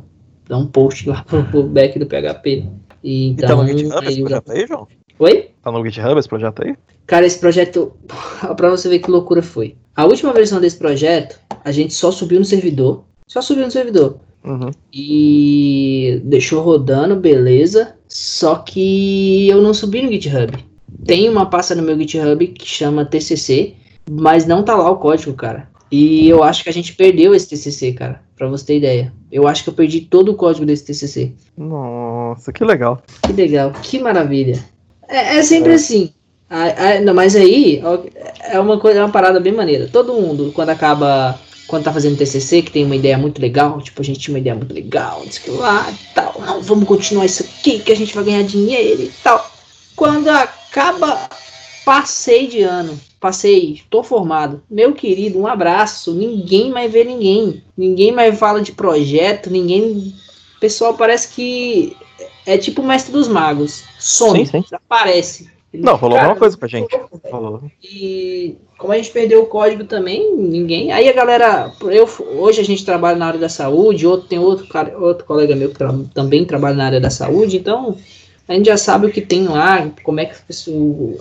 [0.48, 2.70] dar um post lá pro back do PHP.
[3.04, 4.88] E, então, tá no GitHub esse projeto aí, João?
[5.20, 5.50] Oi?
[5.62, 6.76] Tá no GitHub esse projeto aí?
[7.06, 7.94] Cara, esse projeto,
[8.56, 9.76] pra você ver que loucura foi.
[9.96, 13.04] A última versão desse projeto, a gente só subiu no servidor.
[13.28, 14.18] Só subiu no servidor.
[14.44, 14.72] Uhum.
[14.94, 17.96] E deixou rodando, beleza.
[18.08, 20.54] Só que eu não subi no GitHub.
[21.06, 23.76] Tem uma pasta no meu GitHub que chama TCC,
[24.10, 25.70] mas não tá lá o código, cara.
[25.92, 28.22] E eu acho que a gente perdeu esse TCC, cara.
[28.40, 29.14] Pra você ter ideia.
[29.30, 31.34] Eu acho que eu perdi todo o código desse TCC.
[31.58, 33.04] Nossa, que legal.
[33.22, 34.64] Que legal, que maravilha.
[35.10, 35.76] É, é sempre é.
[35.76, 36.14] assim.
[37.04, 37.84] não, mas aí
[38.50, 39.90] é uma coisa, é uma parada bem maneira.
[39.92, 44.02] Todo mundo, quando acaba, quando tá fazendo TCC, que tem uma ideia muito legal, tipo,
[44.02, 47.26] a gente tinha uma ideia muito legal, diz que lá e tal, não, vamos continuar
[47.26, 49.52] isso aqui, que a gente vai ganhar dinheiro e tal.
[49.98, 51.30] Quando acaba,
[51.84, 54.62] passei de ano passei, tô formado.
[54.70, 56.14] Meu querido, um abraço.
[56.14, 57.64] Ninguém mais vê ninguém.
[57.78, 60.14] Ninguém mais fala de projeto, ninguém.
[60.56, 61.96] O pessoal parece que
[62.46, 63.84] é tipo o mestre dos magos.
[64.00, 64.62] Some, sim, sim.
[64.62, 65.50] desaparece.
[65.72, 66.88] Ele, Não, falou alguma coisa pra gente.
[67.30, 67.62] Falou.
[67.84, 70.92] E como a gente perdeu o código também, ninguém.
[70.92, 74.68] Aí a galera, eu hoje a gente trabalha na área da saúde, outro tem outro
[74.68, 77.96] cara, outro colega meu que tra também trabalha na área da saúde, então
[78.50, 80.36] a gente já sabe o que tem lá, como é que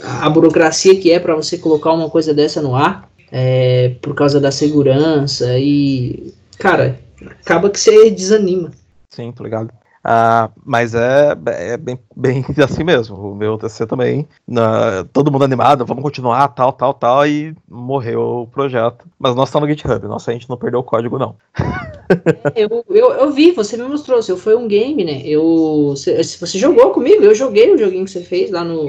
[0.03, 4.41] a burocracia que é para você colocar uma coisa dessa no ar, é, por causa
[4.41, 6.99] da segurança e, cara,
[7.43, 8.71] acaba que você desanima.
[9.11, 9.71] Sim, tô ligado.
[10.11, 13.14] Ah, mas é, é bem, bem assim mesmo.
[13.14, 14.27] O meu TC também.
[14.47, 19.05] Na, todo mundo animado, vamos continuar, tal, tal, tal, e morreu o projeto.
[19.18, 21.37] Mas nós estamos no GitHub, nossa, a gente não perdeu o código, não.
[22.57, 25.21] eu, eu, eu vi, você me mostrou, se foi um game, né?
[25.27, 28.87] Eu, se, você jogou comigo, eu joguei o joguinho que você fez lá no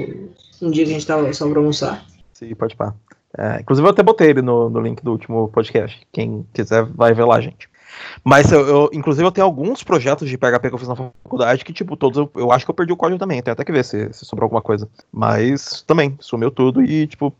[0.62, 2.02] um dia que a gente tava só pra almoçar.
[2.32, 2.94] Sim, pode pá.
[3.36, 6.00] É, inclusive eu até botei ele no, no link do último podcast.
[6.10, 7.68] Quem quiser vai ver lá, gente.
[8.24, 11.64] Mas eu, eu, inclusive, eu tenho alguns projetos de PHP que eu fiz na faculdade
[11.64, 13.42] que, tipo, todos eu, eu acho que eu perdi o código também.
[13.42, 14.88] Tem até que ver se, se sobrou alguma coisa.
[15.12, 17.34] Mas também, sumiu tudo e, tipo,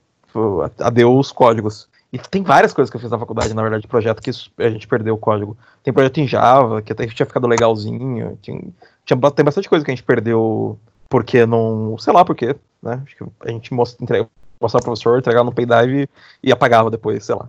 [0.79, 1.89] adeus códigos.
[2.13, 4.71] E tem várias coisas que eu fiz na faculdade, na verdade, de projeto que a
[4.71, 5.57] gente perdeu o código.
[5.83, 8.37] Tem projeto em Java, que até tinha ficado legalzinho.
[8.43, 8.61] Tinha,
[9.05, 11.97] tinha, tem bastante coisa que a gente perdeu porque não.
[11.99, 13.03] Sei lá por quê, né?
[13.05, 14.29] Acho que a gente mostra, entrega,
[14.61, 16.09] mostrava pro professor, entregava no Paydrive
[16.43, 17.49] e apagava depois, sei lá.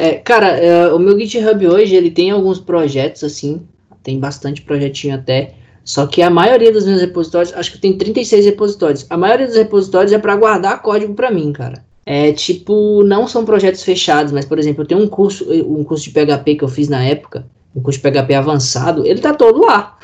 [0.00, 3.60] É, cara, é, o meu GitHub hoje, ele tem alguns projetos, assim,
[4.02, 5.52] tem bastante projetinho até,
[5.84, 9.56] só que a maioria dos meus repositórios, acho que tem 36 repositórios, a maioria dos
[9.56, 11.84] repositórios é para guardar código para mim, cara.
[12.06, 16.04] É tipo, não são projetos fechados, mas, por exemplo, eu tenho um curso, um curso
[16.04, 17.44] de PHP que eu fiz na época,
[17.76, 19.98] um curso de PHP avançado, ele tá todo lá.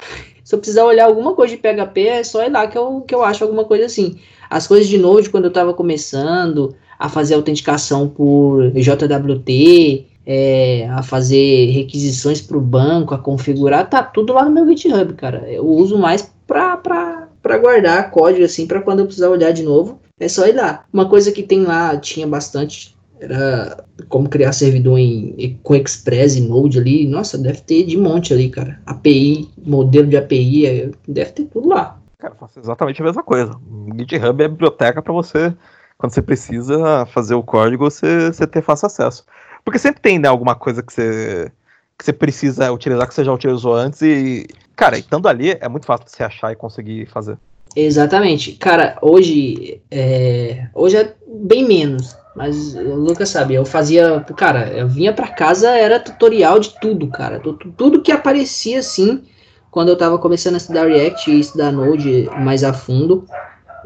[0.44, 3.14] Se eu precisar olhar alguma coisa de PHP, é só ir lá que eu, que
[3.14, 4.18] eu acho alguma coisa assim.
[4.50, 11.02] As coisas de Node, quando eu tava começando, a fazer autenticação por JWT, é, a
[11.02, 15.48] fazer requisições para o banco, a configurar, tá tudo lá no meu GitHub, cara.
[15.48, 17.28] Eu uso mais para
[17.60, 20.84] guardar código assim para quando eu precisar olhar de novo, é só ir lá.
[20.92, 26.40] Uma coisa que tem lá, tinha bastante, era como criar servidor em, com Express e
[26.40, 27.06] Node ali.
[27.06, 28.80] Nossa, deve ter de monte ali, cara.
[28.84, 31.98] API, modelo de API, é, deve ter tudo lá.
[32.18, 33.54] Cara, faço exatamente a mesma coisa.
[33.98, 35.54] GitHub é biblioteca para você,
[35.98, 39.24] quando você precisa fazer o código, você, você ter fácil acesso.
[39.64, 41.50] Porque sempre tem né, alguma coisa que você,
[41.98, 45.86] que você precisa utilizar que você já utilizou antes e, cara, estando ali é muito
[45.86, 47.38] fácil de você achar e conseguir fazer.
[47.74, 48.52] Exatamente.
[48.52, 52.16] Cara, hoje é, hoje é bem menos.
[52.36, 54.20] Mas o Lucas sabe, eu fazia.
[54.36, 57.40] Cara, eu vinha pra casa, era tutorial de tudo, cara.
[57.40, 59.24] Tudo que aparecia assim,
[59.70, 63.26] quando eu tava começando a estudar React e estudar Node mais a fundo.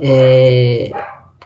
[0.01, 0.91] É,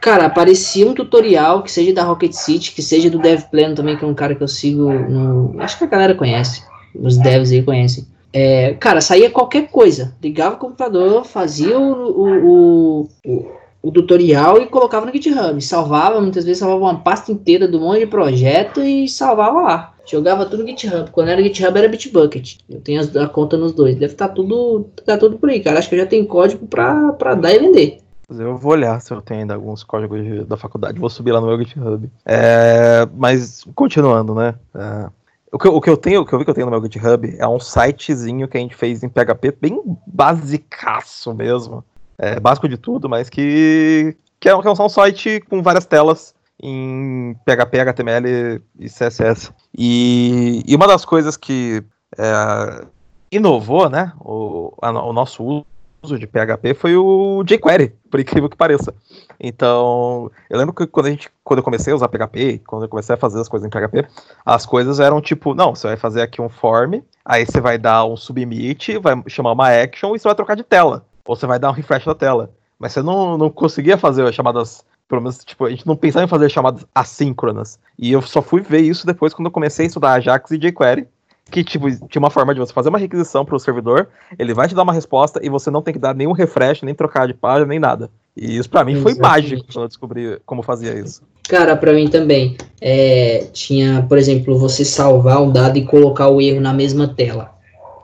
[0.05, 3.97] cara, aparecia um tutorial, que seja da Rocket City, que seja do Dev Plano também,
[3.97, 5.59] que é um cara que eu sigo no.
[5.59, 6.62] Acho que a galera conhece.
[6.95, 8.07] Os devs aí conhecem.
[8.31, 10.14] É, cara, saía qualquer coisa.
[10.23, 13.51] Ligava o computador, fazia o, o, o,
[13.83, 15.59] o, tutorial e colocava no GitHub.
[15.62, 19.95] Salvava, muitas vezes salvava uma pasta inteira do monte de projeto e salvava lá.
[20.05, 21.11] Jogava tudo no GitHub.
[21.12, 22.59] Quando era GitHub era Bitbucket.
[22.69, 23.95] Eu tenho a conta nos dois.
[23.95, 25.79] Deve estar tá tudo, tá tudo por aí, cara.
[25.79, 28.04] Acho que eu já tenho código para dar e vender.
[28.38, 30.99] Eu vou olhar se eu tenho ainda alguns códigos da faculdade.
[30.99, 32.11] Vou subir lá no meu GitHub.
[32.25, 34.55] É, mas, continuando, né?
[34.75, 35.11] É,
[35.53, 36.83] o, que, o que eu tenho, o que eu vi que eu tenho no meu
[36.83, 41.85] GitHub é um sitezinho que a gente fez em PHP, bem basicaço mesmo.
[42.18, 46.35] É, básico de tudo, mas que, que, é, que é um site com várias telas
[46.62, 49.53] em PHP, HTML e CSS.
[49.77, 51.83] E, e uma das coisas que
[52.16, 52.87] é,
[53.31, 55.66] inovou, né, o, a, o nosso uso
[56.05, 58.95] uso de PHP foi o jQuery, por incrível que pareça.
[59.40, 62.88] Então, eu lembro que quando, a gente, quando eu comecei a usar PHP, quando eu
[62.88, 64.07] comecei a fazer as coisas em PHP,
[64.45, 68.05] as coisas eram tipo, não, você vai fazer aqui um form, aí você vai dar
[68.05, 71.05] um submit, vai chamar uma action e você vai trocar de tela.
[71.27, 72.51] Ou você vai dar um refresh da tela.
[72.79, 76.25] Mas você não, não conseguia fazer as chamadas pelo menos, tipo, a gente não pensava
[76.25, 77.79] em fazer chamadas assíncronas.
[77.99, 81.07] E eu só fui ver isso depois quando eu comecei a estudar Ajax e jQuery
[81.51, 84.67] que tipo, tinha uma forma de você fazer uma requisição para o servidor, ele vai
[84.69, 87.35] te dar uma resposta e você não tem que dar nenhum refresh, nem trocar de
[87.35, 88.11] página, nem nada.
[88.37, 89.21] E isso para mim Exatamente.
[89.21, 91.23] foi mágico quando eu descobri como fazia isso.
[91.49, 92.57] Cara, para mim também.
[92.81, 97.53] É, tinha, por exemplo, você salvar um dado e colocar o erro na mesma tela.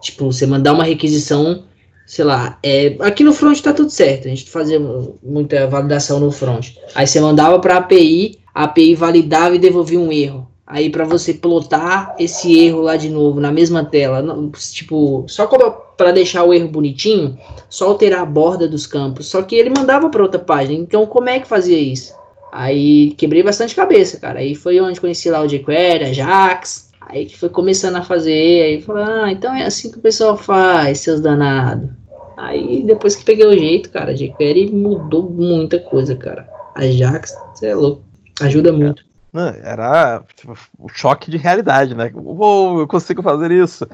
[0.00, 1.64] Tipo, você mandar uma requisição,
[2.06, 4.80] sei lá, é, aqui no front tá tudo certo, a gente fazia
[5.22, 6.72] muita validação no front.
[6.94, 11.04] Aí você mandava para a API, a API validava e devolvia um erro aí para
[11.04, 14.24] você plotar esse erro lá de novo na mesma tela,
[14.72, 15.46] tipo, só
[15.96, 17.36] para deixar o erro bonitinho,
[17.68, 19.26] só alterar a borda dos campos.
[19.26, 20.78] Só que ele mandava para outra página.
[20.78, 22.14] Então, como é que fazia isso?
[22.52, 24.38] Aí quebrei bastante cabeça, cara.
[24.38, 26.90] Aí foi onde conheci lá o jQuery, a Jax.
[27.00, 28.62] Aí que foi começando a fazer.
[28.62, 31.90] Aí falei, ah, então é assim que o pessoal faz, seus danados.
[32.36, 36.48] Aí depois que peguei o jeito, cara, jQuery mudou muita coisa, cara.
[36.74, 38.02] A Jax, você é louco.
[38.40, 39.09] Ajuda muito.
[39.62, 42.10] Era tipo, o choque de realidade, né?
[42.14, 43.86] Uou, eu consigo fazer isso.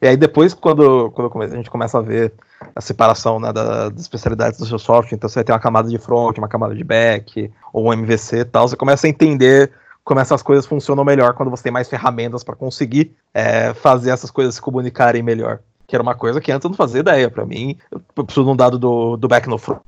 [0.00, 2.32] E aí depois, quando, quando a gente começa a ver
[2.74, 5.98] a separação né, da, das especialidades do seu software, então você ter uma camada de
[5.98, 9.72] front, uma camada de back, ou um MVC e tal, você começa a entender
[10.04, 14.30] como essas coisas funcionam melhor quando você tem mais ferramentas para conseguir é, fazer essas
[14.30, 15.60] coisas se comunicarem melhor.
[15.86, 17.30] Que era uma coisa que antes eu não fazia ideia.
[17.30, 19.80] Para mim, eu preciso de um dado do, do back no front,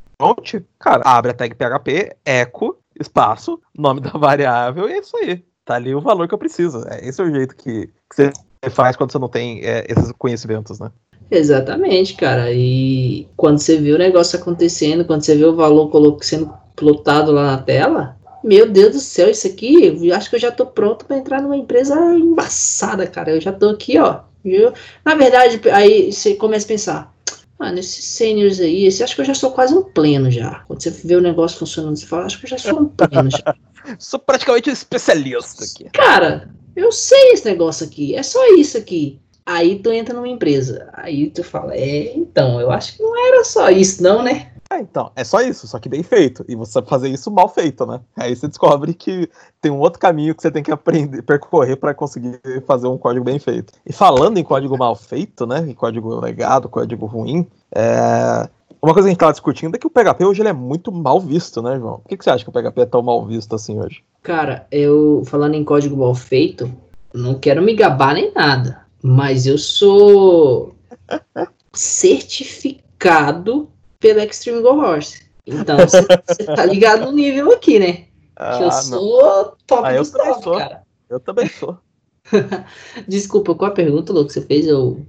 [0.79, 5.45] cara, abre a tag PHP, echo, espaço, nome da variável, e é isso aí.
[5.65, 6.85] Tá ali o valor que eu preciso.
[6.89, 8.33] É, esse é o jeito que, que você
[8.71, 10.91] faz quando você não tem é, esses conhecimentos, né?
[11.31, 12.53] Exatamente, cara.
[12.53, 15.91] E quando você vê o negócio acontecendo, quando você vê o valor
[16.23, 20.41] sendo plotado lá na tela, meu Deus do céu, isso aqui, eu acho que eu
[20.41, 23.33] já tô pronto para entrar numa empresa embaçada, cara.
[23.33, 24.21] Eu já tô aqui, ó.
[24.45, 24.73] Eu,
[25.05, 27.16] na verdade, aí você começa a pensar,
[27.59, 30.65] Mano, esses seniors aí, esse, acho que eu já sou quase um pleno já.
[30.67, 33.31] Quando você vê o negócio funcionando, você fala, acho que eu já sou um pleno
[33.31, 33.55] já.
[33.99, 35.85] sou praticamente um especialista aqui.
[35.91, 39.21] Cara, eu sei esse negócio aqui, é só isso aqui.
[39.45, 43.45] Aí tu entra numa empresa, aí tu fala, é, então, eu acho que não era
[43.45, 44.53] só isso não, né?
[44.71, 46.45] É, então, é só isso, só que bem feito.
[46.49, 48.01] E você sabe fazer isso mal feito, né?
[48.17, 49.29] Aí você descobre que
[49.61, 53.25] tem um outro caminho que você tem que aprender, percorrer para conseguir fazer um código
[53.25, 53.73] bem feito.
[53.87, 55.61] E falando em código mal feito, né?
[55.69, 58.49] Em código legado, código ruim, é...
[58.83, 60.91] uma coisa que a gente tava discutindo é que o PHP hoje ele é muito
[60.91, 62.01] mal visto, né, João?
[62.01, 64.03] Por que, que você acha que o PHP é tão mal visto assim hoje?
[64.23, 66.69] Cara, eu falando em código mal feito,
[67.15, 70.75] não quero me gabar nem nada, mas eu sou
[71.73, 73.69] certificado
[74.15, 75.27] pelo Extreme Go Horse.
[75.47, 76.03] Então você
[76.45, 78.05] tá ligado no nível aqui, né?
[78.37, 79.53] Ah, que eu sou não.
[79.67, 80.59] top ah, dos top, sou.
[80.59, 80.83] cara.
[81.09, 81.79] Eu também sou.
[83.09, 84.67] Desculpa, qual a pergunta, Lu, que você fez?
[84.67, 85.05] Eu...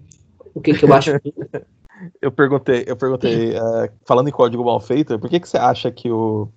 [0.53, 1.11] O que, que eu acho?
[2.21, 5.91] eu perguntei, eu perguntei, uh, falando em código mal feito, por que, que você acha
[5.91, 6.47] que o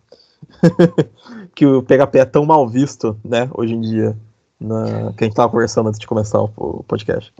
[1.54, 4.16] que o PHP é tão mal visto, né, hoje em dia?
[4.60, 7.32] Na, que a gente tava conversando antes de começar o podcast.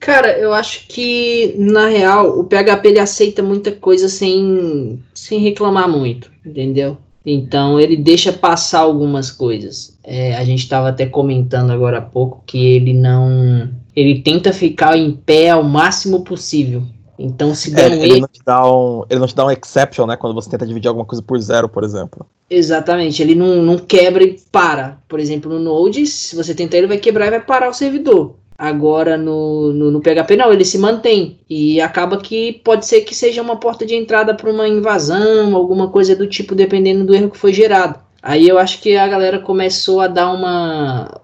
[0.00, 5.88] Cara, eu acho que, na real, o PHP ele aceita muita coisa sem, sem reclamar
[5.88, 6.96] muito, entendeu?
[7.24, 9.96] Então ele deixa passar algumas coisas.
[10.02, 13.70] É, a gente estava até comentando agora há pouco que ele não.
[13.94, 16.82] Ele tenta ficar em pé ao máximo possível.
[17.18, 18.20] Então, se der é, um ele, erro...
[18.20, 20.16] não te dá um, ele não te dá um exception, né?
[20.16, 22.24] Quando você tenta dividir alguma coisa por zero, por exemplo.
[22.48, 24.98] Exatamente, ele não, não quebra e para.
[25.08, 28.36] Por exemplo, no Node, se você tentar, ele vai quebrar e vai parar o servidor.
[28.56, 31.38] Agora no, no, no, PHP não, ele se mantém.
[31.48, 35.88] E acaba que pode ser que seja uma porta de entrada para uma invasão, alguma
[35.88, 38.00] coisa do tipo, dependendo do erro que foi gerado.
[38.20, 41.20] Aí eu acho que a galera começou a dar uma.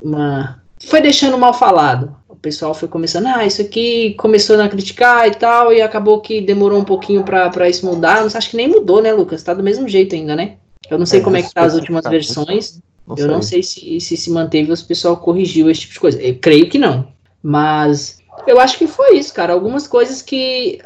[0.00, 2.14] uma foi deixando mal falado.
[2.38, 6.40] O pessoal foi começando, ah, isso aqui começou a criticar e tal, e acabou que
[6.40, 8.20] demorou um pouquinho para isso mudar.
[8.20, 9.42] Não acho que nem mudou, né, Lucas?
[9.42, 10.54] Tá do mesmo jeito ainda, né?
[10.88, 12.80] Eu não sei é, como é que tá as últimas versões.
[13.04, 15.94] Não eu não sei se, se se manteve ou se o pessoal corrigiu esse tipo
[15.94, 16.22] de coisa.
[16.22, 17.08] Eu creio que não.
[17.42, 19.52] Mas eu acho que foi isso, cara.
[19.52, 20.78] Algumas coisas que,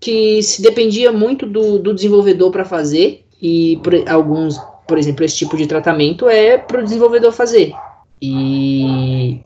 [0.00, 5.36] que se dependia muito do, do desenvolvedor para fazer, e por, alguns, por exemplo, esse
[5.36, 7.74] tipo de tratamento é para o desenvolvedor fazer.
[8.22, 9.40] E,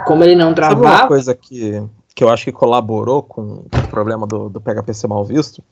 [0.00, 0.82] como ele não travava.
[0.82, 1.82] Sabe uma coisa que,
[2.14, 5.62] que eu acho que colaborou com o problema do, do PHP ser mal visto?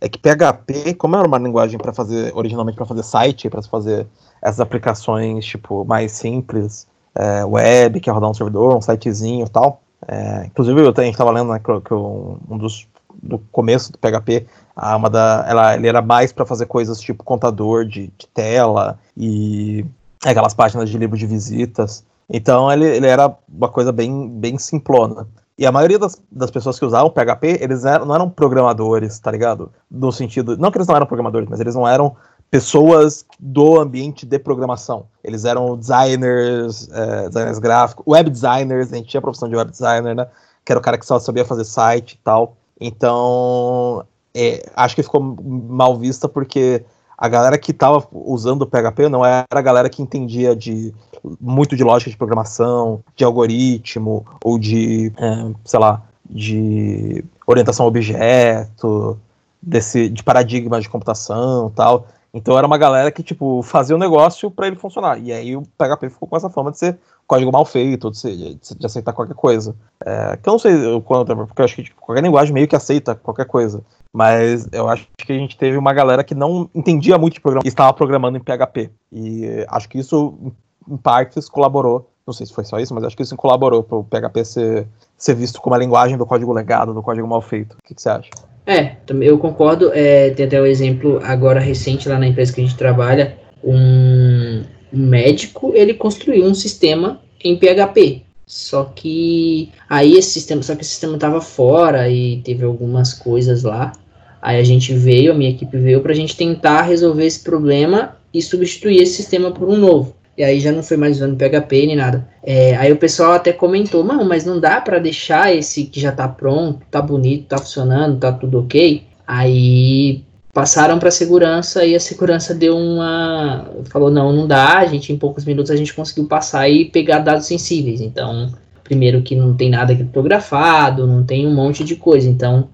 [0.00, 4.06] É que PHP, como era uma linguagem para fazer, originalmente para fazer site, para fazer
[4.40, 9.48] essas aplicações tipo mais simples, é, web, que é rodar um servidor, um sitezinho e
[9.48, 9.82] tal.
[10.06, 12.86] É, inclusive, eu, a gente estava lendo né, que, que um dos
[13.20, 17.24] do começo do PHP, a uma da, ela, ele era mais para fazer coisas tipo
[17.24, 19.84] contador de, de, tela e
[20.24, 22.04] aquelas páginas de livro de visitas.
[22.28, 25.26] Então ele, ele era uma coisa bem, bem simplona.
[25.58, 29.30] E a maioria das, das pessoas que usavam PHP, eles eram, não eram programadores, tá
[29.30, 29.72] ligado?
[29.90, 30.56] No sentido.
[30.56, 32.14] Não que eles não eram programadores, mas eles não eram
[32.48, 35.06] pessoas do ambiente de programação.
[35.22, 39.70] Eles eram designers, é, designers gráficos, web designers, a gente tinha a profissão de web
[39.70, 40.28] designer, né?
[40.64, 42.56] Que era o cara que só sabia fazer site e tal.
[42.80, 46.84] Então, é, acho que ficou mal vista porque
[47.18, 50.94] a galera que estava usando o PHP não era a galera que entendia de
[51.40, 56.00] muito de lógica de programação, de algoritmo ou de, é, sei lá,
[56.30, 59.18] de orientação a objeto,
[59.60, 62.06] desse de paradigma de computação, tal.
[62.32, 65.18] Então era uma galera que, tipo, fazia o um negócio para ele funcionar.
[65.18, 68.86] E aí o PHP ficou com essa fama de ser código mal feito, de, de
[68.86, 69.76] aceitar qualquer coisa.
[70.04, 70.72] É, que eu não sei
[71.04, 73.82] quando, porque eu acho que tipo, qualquer linguagem meio que aceita qualquer coisa.
[74.12, 77.62] Mas eu acho que a gente teve uma galera que não entendia muito de programa
[77.64, 78.90] e estava programando em PHP.
[79.12, 80.52] E acho que isso,
[80.88, 82.10] em partes, colaborou.
[82.26, 84.86] Não sei se foi só isso, mas acho que isso colaborou para o PHP ser,
[85.16, 87.74] ser visto como a linguagem do código legado, do código mal feito.
[87.74, 88.30] O que, que você acha?
[88.66, 89.92] É, eu concordo.
[89.92, 93.38] É, tem até o um exemplo agora recente lá na empresa que a gente trabalha,
[93.62, 98.22] um médico ele construiu um sistema em PHP.
[98.46, 103.62] Só que aí esse sistema, só que esse sistema estava fora e teve algumas coisas
[103.62, 103.92] lá.
[104.40, 108.16] Aí a gente veio, a minha equipe veio para a gente tentar resolver esse problema
[108.32, 110.14] e substituir esse sistema por um novo.
[110.36, 112.28] E aí já não foi mais usando PHP nem nada.
[112.44, 116.12] É, aí o pessoal até comentou, não, mas não dá para deixar esse que já
[116.12, 119.02] tá pronto, tá bonito, tá funcionando, tá tudo ok.
[119.26, 120.22] Aí
[120.52, 124.78] passaram para segurança e a segurança deu uma falou não, não dá.
[124.78, 128.00] A gente em poucos minutos a gente conseguiu passar e pegar dados sensíveis.
[128.00, 128.52] Então,
[128.84, 132.68] primeiro que não tem nada criptografado, não tem um monte de coisa, então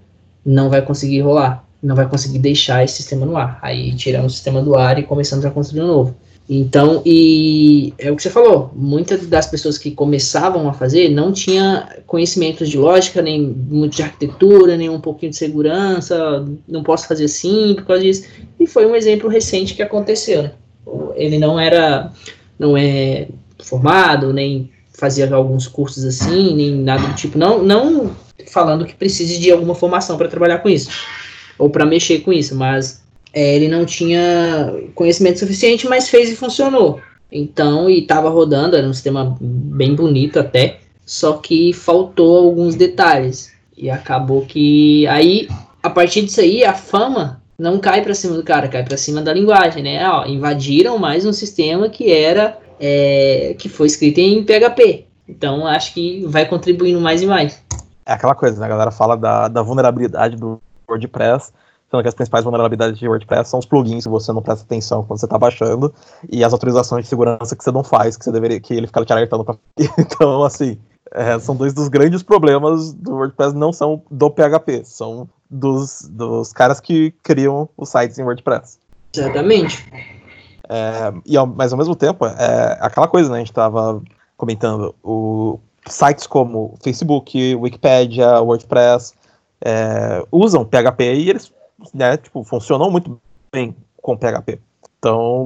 [0.45, 3.59] não vai conseguir rolar, não vai conseguir deixar esse sistema no ar.
[3.63, 6.17] Aí tiramos o sistema do ar e começamos a construir um novo.
[6.49, 11.33] Então, e é o que você falou, muitas das pessoas que começavam a fazer não
[11.33, 17.09] tinha conhecimentos de lógica, nem muito de arquitetura, nem um pouquinho de segurança, não posso
[17.09, 18.29] fazer assim por causa disso.
[18.61, 20.53] E foi um exemplo recente que aconteceu, né?
[21.17, 22.13] Ele não era,
[22.59, 23.29] não é
[23.63, 28.15] formado, nem fazia alguns cursos assim, nem nada do tipo, não, não
[28.49, 30.91] falando que precise de alguma formação para trabalhar com isso,
[31.59, 33.04] ou para mexer com isso, mas
[33.35, 37.01] é, ele não tinha conhecimento suficiente, mas fez e funcionou.
[37.31, 43.53] Então, e estava rodando, era um sistema bem bonito até, só que faltou alguns detalhes.
[43.77, 45.49] E acabou que aí,
[45.83, 49.21] a partir disso aí, a fama não cai para cima do cara, cai para cima
[49.21, 50.09] da linguagem, né?
[50.09, 55.07] Ó, invadiram mais um sistema que era é, que foi escrito em PHP.
[55.29, 57.61] Então, acho que vai contribuindo mais e mais.
[58.07, 58.67] É aquela coisa, né?
[58.67, 61.53] A galera fala da, da vulnerabilidade do WordPress,
[61.95, 65.05] sendo que as principais vulnerabilidades de WordPress são os plugins que você não presta atenção
[65.05, 65.95] quando você está baixando
[66.31, 69.05] e as autorizações de segurança que você não faz, que você deveria, que ele fica
[69.05, 69.45] te alertando.
[69.99, 70.79] Então, assim,
[71.13, 76.53] É, são dois dos grandes problemas do WordPress, não são do PHP, são dos, dos
[76.53, 78.79] caras que criam os sites em WordPress.
[79.15, 79.87] Exatamente.
[80.69, 83.37] É, e ao, mas ao mesmo tempo, é aquela coisa, né?
[83.37, 84.03] A gente estava
[84.37, 89.13] comentando, o, sites como Facebook, Wikipedia, WordPress
[89.65, 91.53] é, usam PHP e eles
[91.93, 93.21] né, tipo, funcionam muito
[93.53, 94.61] bem com PHP.
[94.99, 95.45] Então,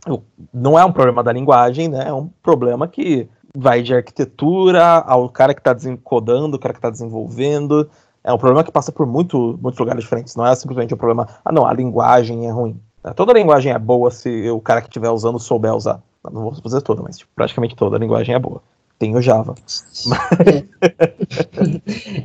[0.52, 2.08] não é um problema da linguagem, né?
[2.08, 6.78] É um problema que vai de arquitetura ao cara que está desencodando, o cara que
[6.78, 7.90] está desenvolvendo.
[8.22, 10.36] É um problema que passa por muito, muitos lugares diferentes.
[10.36, 12.80] Não é simplesmente um problema, ah, não, a linguagem é ruim.
[13.16, 16.00] Toda linguagem é boa se o cara que estiver usando souber usar.
[16.30, 18.62] Não vou dizer toda, mas tipo, praticamente toda linguagem é boa.
[18.98, 19.54] Tem o Java.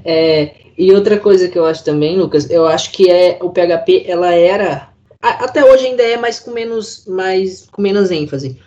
[0.05, 0.43] É.
[0.43, 4.05] é, e outra coisa que eu acho também, Lucas, eu acho que é o PHP,
[4.07, 8.57] ela era até hoje ainda é, mas com menos, mais, com menos ênfase.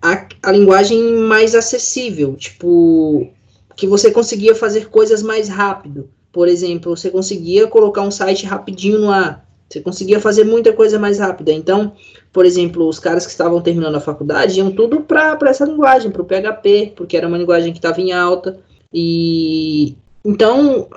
[0.00, 3.28] A, a linguagem mais acessível, tipo,
[3.76, 6.08] que você conseguia fazer coisas mais rápido.
[6.32, 9.47] Por exemplo, você conseguia colocar um site rapidinho no ar.
[9.68, 11.52] Você conseguia fazer muita coisa mais rápida.
[11.52, 11.92] Então,
[12.32, 16.22] por exemplo, os caras que estavam terminando a faculdade iam tudo para essa linguagem, para
[16.22, 18.58] o PHP, porque era uma linguagem que estava em alta.
[18.92, 19.94] E
[20.24, 20.88] então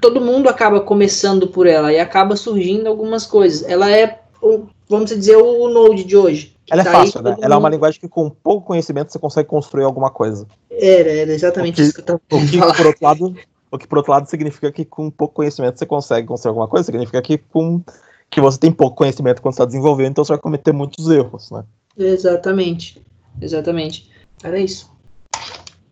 [0.00, 3.68] todo mundo acaba começando por ela e acaba surgindo algumas coisas.
[3.68, 4.20] Ela é,
[4.88, 6.54] vamos dizer, o Node de hoje.
[6.70, 7.36] Ela é tá fácil, né?
[7.42, 10.46] Ela é uma linguagem que com pouco conhecimento você consegue construir alguma coisa.
[10.70, 12.76] Era, era exatamente que, isso que eu estava falando.
[12.76, 13.36] Por outro lado,
[13.70, 16.86] o que por outro lado significa que com pouco conhecimento você consegue construir alguma coisa,
[16.86, 17.82] significa que com
[18.34, 21.62] que você tem pouco conhecimento quando está desenvolvendo, então você vai cometer muitos erros, né?
[21.96, 23.00] Exatamente,
[23.40, 24.10] exatamente.
[24.42, 24.90] Era isso.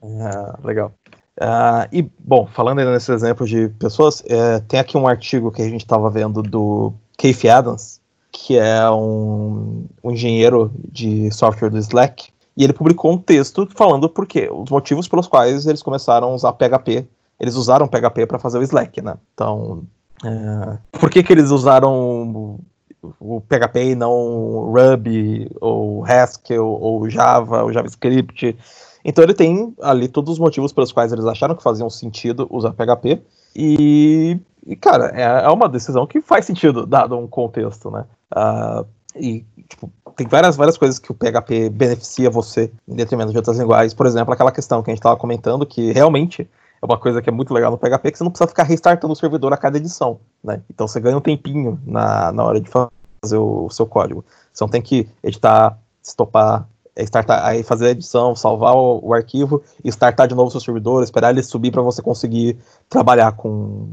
[0.03, 0.93] Ah, legal.
[1.41, 5.63] Uh, e, bom, falando ainda nesse exemplo de pessoas, é, tem aqui um artigo que
[5.63, 8.01] a gente estava vendo do Keith Adams,
[8.33, 14.09] que é um, um, engenheiro de software do Slack, e ele publicou um texto falando
[14.09, 17.07] por quê, os motivos pelos quais eles começaram a usar PHP,
[17.39, 19.15] eles usaram PHP para fazer o Slack, né?
[19.33, 19.85] Então,
[20.25, 22.61] é, por que, que eles usaram
[23.19, 28.57] o PHP e não Ruby, ou Haskell, ou Java, ou JavaScript?
[29.05, 32.73] Então ele tem ali todos os motivos pelos quais eles acharam que faziam sentido usar
[32.73, 33.21] PHP.
[33.55, 38.05] E, e cara, é, é uma decisão que faz sentido, dado um contexto, né?
[38.33, 43.37] Uh, e, tipo, tem várias, várias coisas que o PHP beneficia você em detrimento de
[43.37, 43.93] outras linguagens.
[43.93, 46.49] Por exemplo, aquela questão que a gente estava comentando, que realmente
[46.83, 49.13] é uma coisa que é muito legal no PHP, que você não precisa ficar restartando
[49.13, 50.61] o servidor a cada edição, né?
[50.69, 54.25] Então você ganha um tempinho na, na hora de fazer o, o seu código.
[54.53, 56.67] Você não tem que editar, stopar,
[56.97, 60.51] é startar, aí fazer a edição, salvar o, o, arquivo e startar de novo o
[60.51, 62.59] seu servidor, esperar ele subir para você conseguir
[62.89, 63.93] trabalhar com,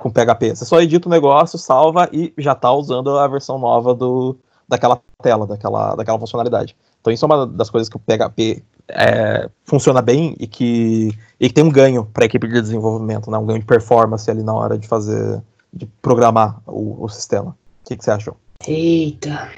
[0.00, 0.56] com PHP.
[0.56, 4.34] Você só edita o negócio, salva e já está usando a versão nova do,
[4.70, 6.76] daquela tela, daquela, daquela funcionalidade.
[7.00, 11.10] Então isso é uma das coisas que o PHP é, funciona bem e que,
[11.40, 13.36] e que tem um ganho para a equipe de desenvolvimento, né?
[13.36, 15.42] um ganho de performance ali na hora de fazer,
[15.72, 17.50] de programar o, o sistema.
[17.84, 18.36] O que, que você achou?
[18.66, 19.50] Eita,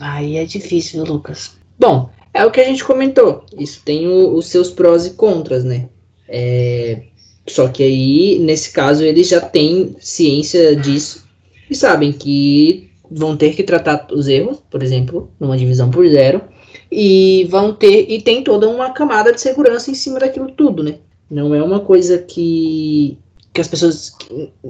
[0.00, 1.56] aí é difícil, Lucas.
[1.78, 3.44] Bom, é o que a gente comentou.
[3.58, 5.88] Isso tem o, os seus prós e contras, né?
[6.28, 7.02] É,
[7.48, 11.26] só que aí, nesse caso, eles já têm ciência disso
[11.68, 16.42] e sabem que vão ter que tratar os erros, por exemplo, numa divisão por zero,
[16.90, 20.96] e vão ter e tem toda uma camada de segurança em cima daquilo tudo, né?
[21.30, 23.18] Não é uma coisa que
[23.52, 24.12] que as pessoas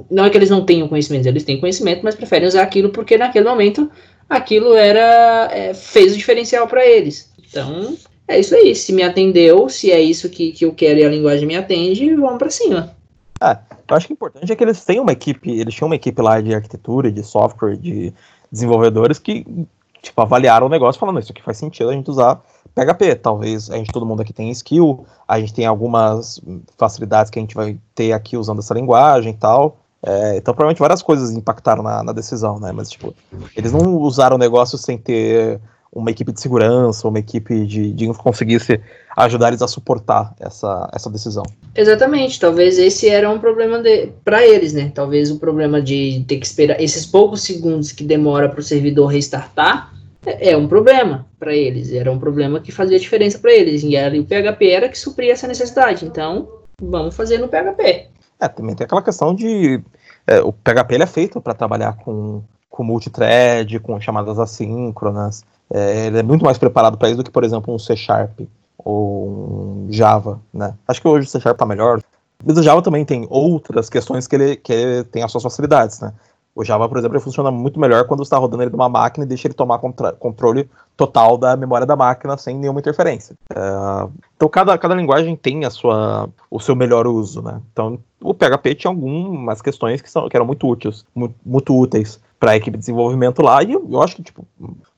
[0.09, 3.17] não é que eles não tenham conhecimento, eles têm conhecimento, mas preferem usar aquilo porque
[3.17, 3.91] naquele momento
[4.29, 7.29] aquilo era é, fez o diferencial para eles.
[7.49, 8.75] Então, é isso aí.
[8.75, 12.13] Se me atendeu, se é isso que, que eu quero e a linguagem me atende,
[12.15, 12.95] vamos para cima.
[13.41, 13.57] É,
[13.89, 16.21] eu acho que o importante é que eles têm uma equipe, eles tinham uma equipe
[16.21, 18.13] lá de arquitetura, de software, de
[18.51, 19.45] desenvolvedores que,
[20.01, 22.41] tipo, avaliaram o negócio falando, isso aqui faz sentido a gente usar
[22.73, 23.15] PHP.
[23.15, 26.41] Talvez a gente, todo mundo aqui tem skill, a gente tem algumas
[26.77, 29.77] facilidades que a gente vai ter aqui usando essa linguagem e tal.
[30.01, 32.71] É, então, provavelmente várias coisas impactaram na, na decisão, né?
[32.71, 33.13] Mas, tipo,
[33.55, 35.59] eles não usaram o negócio sem ter
[35.97, 38.79] uma equipe de segurança, uma equipe de, de conseguisse
[39.17, 41.43] ajudar eles a suportar essa, essa decisão.
[41.75, 43.81] Exatamente, talvez esse era um problema
[44.23, 44.91] para eles, né?
[44.93, 49.07] Talvez o problema de ter que esperar esses poucos segundos que demora para o servidor
[49.07, 49.91] restartar
[50.23, 53.95] é, é um problema para eles, era um problema que fazia diferença para eles, e
[54.19, 56.47] o PHP era que supria essa necessidade, então
[56.79, 58.07] vamos fazer no PHP.
[58.39, 59.81] É, também tem aquela questão de.
[60.27, 65.43] É, o PHP é feito para trabalhar com, com multithread, com chamadas assíncronas.
[65.73, 68.39] É, ele é muito mais preparado para isso do que, por exemplo, um C Sharp
[68.77, 70.73] ou um Java, né?
[70.87, 72.01] Acho que hoje o C Sharp está melhor.
[72.45, 75.99] Mas o Java também tem outras questões que ele, que ele tem as suas facilidades,
[75.99, 76.13] né?
[76.57, 79.27] O Java, por exemplo, funciona muito melhor quando você está rodando ele numa máquina e
[79.27, 83.35] deixa ele tomar controle total da memória da máquina sem nenhuma interferência.
[83.53, 87.61] É, então cada, cada linguagem tem a sua, o seu melhor uso, né?
[87.71, 92.19] Então o PHP tinha algumas questões que, são, que eram muito úteis, muito, muito úteis
[92.39, 94.47] para a equipe de desenvolvimento lá, e eu, eu, acho que tipo,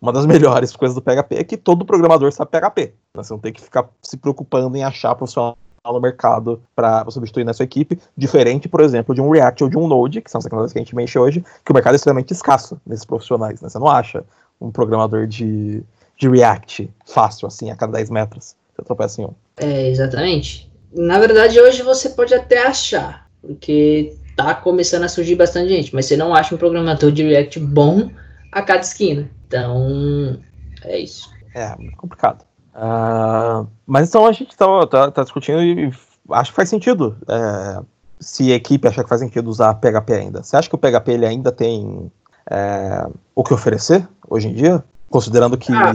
[0.02, 2.94] uma das melhores coisas do PHP é que todo programador sabe PHP.
[3.16, 3.24] Né?
[3.24, 7.54] Você não tem que ficar se preocupando em achar profissional no mercado para substituir na
[7.54, 10.44] sua equipe, diferente, por exemplo, de um React ou de um Node, que são as
[10.44, 13.62] tecnologias que a gente mexe hoje, que o mercado é extremamente escasso nesses profissionais.
[13.62, 13.70] Né?
[13.70, 14.24] Você não acha
[14.60, 15.82] um programador de,
[16.18, 18.56] de React fácil, assim, a cada 10 metros.
[18.76, 19.34] Você tropeça em um.
[19.58, 20.70] É, exatamente.
[20.94, 26.06] Na verdade, hoje você pode até achar, porque tá começando a surgir bastante gente, mas
[26.06, 28.10] você não acha um programador de React bom
[28.52, 29.30] a cada esquina.
[29.48, 30.40] Então,
[30.84, 31.32] é isso.
[31.56, 32.44] É, complicado.
[32.76, 35.92] Uh, mas então a gente tá, tá, tá, discutindo e
[36.32, 37.18] acho que faz sentido.
[37.28, 37.82] É,
[38.20, 40.44] se a equipe acha que faz sentido usar PHP ainda.
[40.44, 42.12] Você acha que o PHP ele ainda tem
[42.50, 44.84] é, o que oferecer hoje em dia?
[45.10, 45.92] Considerando que ah.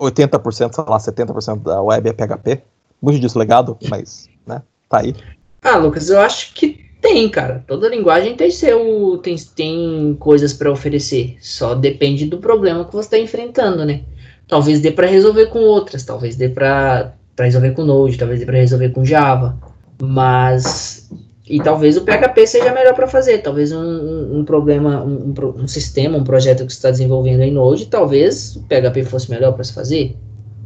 [0.00, 2.62] 80%, sei lá, 70% da web é PHP.
[3.00, 5.14] Muito disso legado, mas, né, tá aí.
[5.62, 7.62] Ah, Lucas, eu acho que tem, cara.
[7.68, 11.36] Toda linguagem tem seu tem, tem coisas para oferecer.
[11.40, 14.02] Só depende do problema que você está enfrentando, né?
[14.48, 18.58] Talvez dê para resolver com outras, talvez dê para resolver com Node, talvez dê para
[18.58, 19.56] resolver com Java,
[20.02, 21.08] mas
[21.48, 23.38] e talvez o PHP seja melhor para fazer.
[23.38, 27.86] Talvez um, um, problema, um, um, sistema, um projeto que você está desenvolvendo em Node,
[27.86, 30.16] talvez o PHP fosse melhor para se fazer.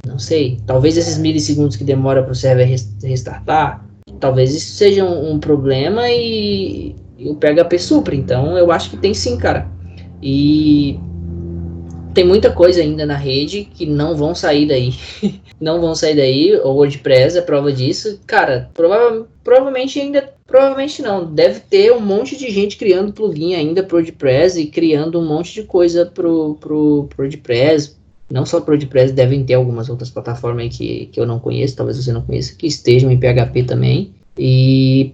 [0.06, 0.58] Não sei.
[0.66, 2.66] Talvez esses milissegundos que demora para o server
[3.02, 3.84] restartar,
[4.20, 8.14] talvez isso seja um, problema e, e, o PHP supra.
[8.14, 9.68] Então eu acho que tem sim, cara.
[10.22, 11.00] E
[12.12, 14.92] tem muita coisa ainda na rede que não vão sair daí.
[15.60, 16.54] não vão sair daí.
[16.56, 18.20] O WordPress é prova disso.
[18.26, 20.32] Cara, prova provavelmente ainda.
[20.46, 21.24] Provavelmente não.
[21.32, 25.54] Deve ter um monte de gente criando plugin ainda pro WordPress e criando um monte
[25.54, 27.99] de coisa pro, pro, pro WordPress.
[28.30, 31.76] Não só pro WordPress, devem ter algumas outras plataformas aí que, que eu não conheço,
[31.76, 34.14] talvez você não conheça, que estejam em PHP também.
[34.38, 35.12] E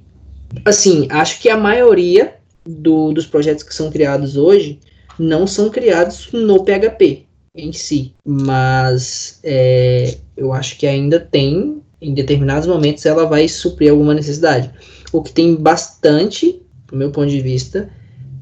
[0.64, 4.79] assim, acho que a maioria do, dos projetos que são criados hoje
[5.19, 12.12] não são criados no PHP em si, mas é, eu acho que ainda tem, em
[12.12, 14.71] determinados momentos, ela vai suprir alguma necessidade.
[15.11, 17.89] O que tem bastante, do meu ponto de vista,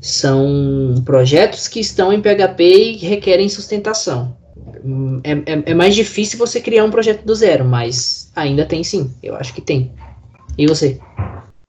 [0.00, 4.36] são projetos que estão em PHP e requerem sustentação.
[5.22, 9.12] É, é, é, mais difícil você criar um projeto do zero, mas ainda tem sim,
[9.22, 9.92] eu acho que tem.
[10.56, 11.00] E você?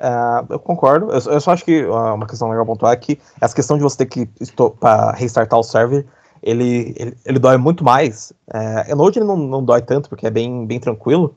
[0.02, 1.08] Uh, eu concordo.
[1.08, 3.98] Eu, eu, só acho que uma questão legal pontuar é que essa questão de você
[3.98, 4.30] ter que
[4.80, 6.06] para restartar o server,
[6.43, 8.32] ele, ele, ele, dói muito mais.
[8.54, 11.36] É, Node ele não, não dói tanto, porque é bem, bem tranquilo,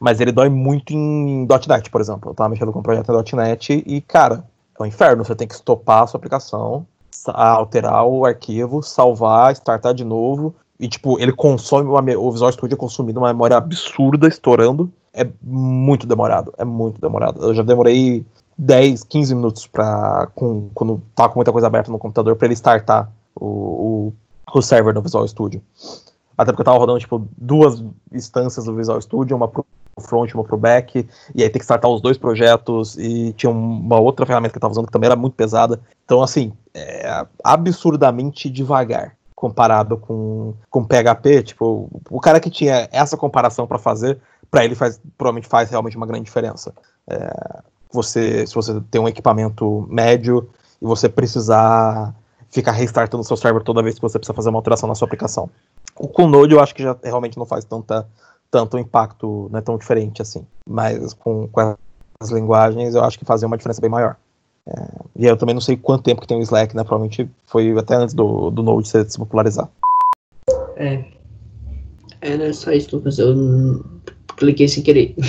[0.00, 2.30] mas ele dói muito em .NET, por exemplo.
[2.30, 4.44] Eu tava mexendo com um projeto em .NET e, cara,
[4.78, 5.24] é um inferno.
[5.24, 6.86] Você tem que estopar a sua aplicação,
[7.26, 10.54] alterar o arquivo, salvar, startar de novo.
[10.78, 16.06] E, tipo, ele consome, uma, o Visual Studio consumindo uma memória absurda, estourando é muito
[16.06, 16.54] demorado.
[16.56, 17.42] É muito demorado.
[17.42, 18.24] Eu já demorei
[18.56, 22.54] 10, 15 minutos pra, com, quando tá com muita coisa aberta no computador para ele
[22.54, 24.12] startar o, o,
[24.54, 25.60] o, server do Visual Studio.
[26.36, 29.66] Até porque eu tava rodando, tipo, duas instâncias do Visual Studio, uma pro
[30.00, 33.98] front, uma pro back, e aí tem que startar os dois projetos, e tinha uma
[33.98, 35.80] outra ferramenta que eu tava usando que também era muito pesada.
[36.04, 43.16] Então, assim, é absurdamente devagar comparado com, com PHP, tipo, o cara que tinha essa
[43.16, 44.18] comparação para fazer
[44.50, 46.74] para ele faz, provavelmente faz realmente uma grande diferença.
[47.08, 47.62] É,
[47.92, 50.50] você, se você tem um equipamento médio
[50.82, 52.12] e você precisar
[52.50, 55.06] ficar restartando o seu server toda vez que você precisa fazer uma alteração na sua
[55.06, 55.48] aplicação.
[55.96, 58.08] O com Node eu acho que já realmente não faz tanta,
[58.50, 60.44] tanto impacto, não é tão diferente assim.
[60.68, 61.76] Mas com, com
[62.18, 64.16] as linguagens eu acho que fazia uma diferença bem maior.
[64.68, 66.84] É, e eu também não sei quanto tempo que tem o Slack, né?
[66.84, 69.68] Provavelmente foi até antes do, do Node se, se popularizar.
[70.76, 71.04] É.
[72.20, 73.18] Era só isso, Lucas.
[73.18, 73.84] Eu
[74.36, 75.14] cliquei sem querer.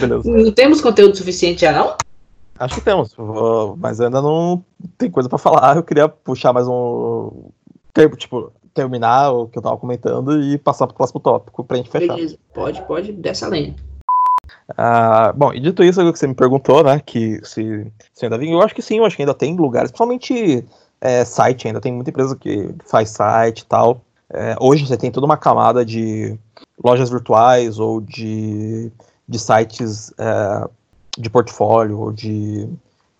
[0.00, 0.30] Beleza.
[0.30, 1.96] Não temos conteúdo suficiente já, não?
[2.58, 3.14] Acho que temos,
[3.78, 4.64] mas ainda não
[4.96, 5.76] tem coisa para falar.
[5.76, 7.50] Eu queria puxar mais um.
[8.16, 12.14] Tipo, terminar o que eu tava comentando e passar pro próximo tópico pra gente fechar.
[12.14, 13.74] Beleza, pode, pode, dessa lenha.
[14.76, 18.52] Ah, bom, e dito isso, que você me perguntou, né, que se, se ainda vem,
[18.52, 20.64] eu acho que sim, eu acho que ainda tem lugares, principalmente
[21.00, 24.00] é, site, ainda tem muita empresa que faz site e tal.
[24.32, 26.38] É, hoje você tem toda uma camada de
[26.82, 28.90] lojas virtuais ou de,
[29.28, 30.68] de sites é,
[31.18, 32.68] de portfólio ou de.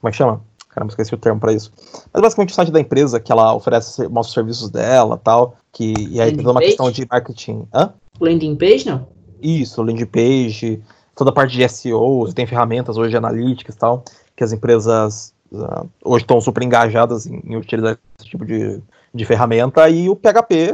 [0.01, 0.41] Como é que chama?
[0.70, 1.70] Caramba, esqueci o termo para isso.
[2.12, 5.57] Mas basicamente o site da empresa que ela oferece, mostra os serviços dela tal.
[5.72, 6.72] Que, e aí tem toda uma page?
[6.72, 7.68] questão de marketing.
[7.72, 7.93] Hã?
[8.20, 9.07] Landing page, não?
[9.41, 10.83] Isso, landing page,
[11.15, 14.05] toda a parte de SEO, você tem ferramentas hoje analíticas e tal,
[14.37, 19.25] que as empresas uh, hoje estão super engajadas em, em, utilizar esse tipo de, de
[19.25, 20.73] ferramenta, e o PHP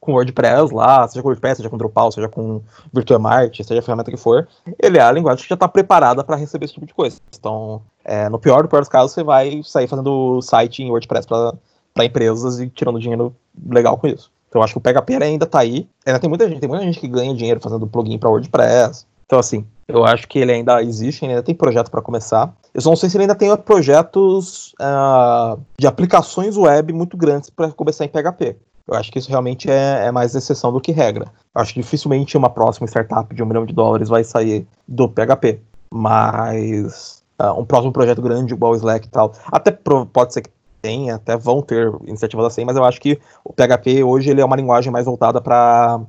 [0.00, 2.62] com WordPress lá, seja com WordPress, seja com Drupal, seja com
[2.92, 4.48] VirtuaMart, seja a ferramenta que for,
[4.80, 7.18] ele é a linguagem que já está preparada para receber esse tipo de coisa.
[7.36, 12.04] Então, é, no pior, pior dos casos, você vai sair fazendo site em WordPress para
[12.04, 13.34] empresas e tirando dinheiro
[13.68, 14.30] legal com isso.
[14.48, 15.86] Então, eu acho que o PHP ainda está aí.
[16.06, 19.06] Ainda tem muita gente, tem muita gente que ganha dinheiro fazendo plugin para WordPress.
[19.28, 22.50] Então, assim, eu acho que ele ainda existe, ainda tem projeto para começar.
[22.72, 27.50] Eu só não sei se ele ainda tem projetos uh, de aplicações web muito grandes
[27.50, 28.56] para começar em PHP.
[28.86, 31.26] Eu acho que isso realmente é, é, mais exceção do que regra.
[31.54, 35.06] Eu acho que dificilmente uma próxima startup de um milhão de dólares vai sair do
[35.06, 35.60] PHP.
[35.92, 40.50] Mas uh, um próximo projeto grande, igual o Slack e tal, até pode ser que
[40.80, 44.44] tenha, até vão ter iniciativas assim, mas eu acho que o PHP hoje ele é
[44.44, 46.00] uma linguagem mais voltada para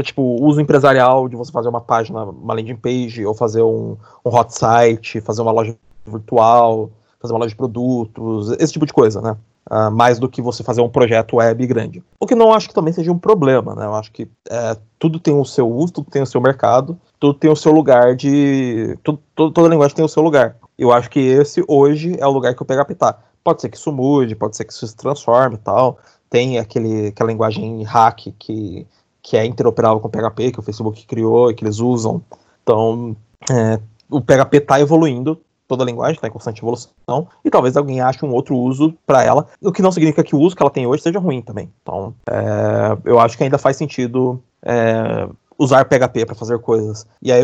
[0.00, 3.96] para tipo uso empresarial de você fazer uma página, uma landing page, ou fazer um,
[4.24, 5.76] um hot site, fazer uma loja
[6.06, 6.90] virtual,
[7.20, 9.36] fazer uma loja de produtos, esse tipo de coisa, né?
[9.70, 12.02] uh, mais do que você fazer um projeto web grande.
[12.18, 13.84] O que não acho que também seja um problema, né?
[13.84, 17.34] Eu acho que é, tudo tem o seu uso, tudo tem o seu mercado, tudo
[17.34, 18.98] tem o seu lugar de.
[19.02, 20.56] Tudo, toda linguagem tem o seu lugar.
[20.78, 23.18] Eu acho que esse hoje é o lugar que o PHP tá.
[23.44, 25.98] Pode ser que isso mude, pode ser que isso se transforme e tal.
[26.28, 28.86] Tem aquele, aquela linguagem hack que,
[29.22, 32.22] que é interoperável com o PHP, que o Facebook criou e que eles usam.
[32.62, 33.16] Então,
[33.50, 38.00] é, o PHP está evoluindo, toda a linguagem está em constante evolução, e talvez alguém
[38.00, 40.70] ache um outro uso para ela, o que não significa que o uso que ela
[40.70, 41.72] tem hoje seja ruim também.
[41.82, 47.06] Então, é, eu acho que ainda faz sentido é, usar PHP para fazer coisas.
[47.22, 47.42] E aí,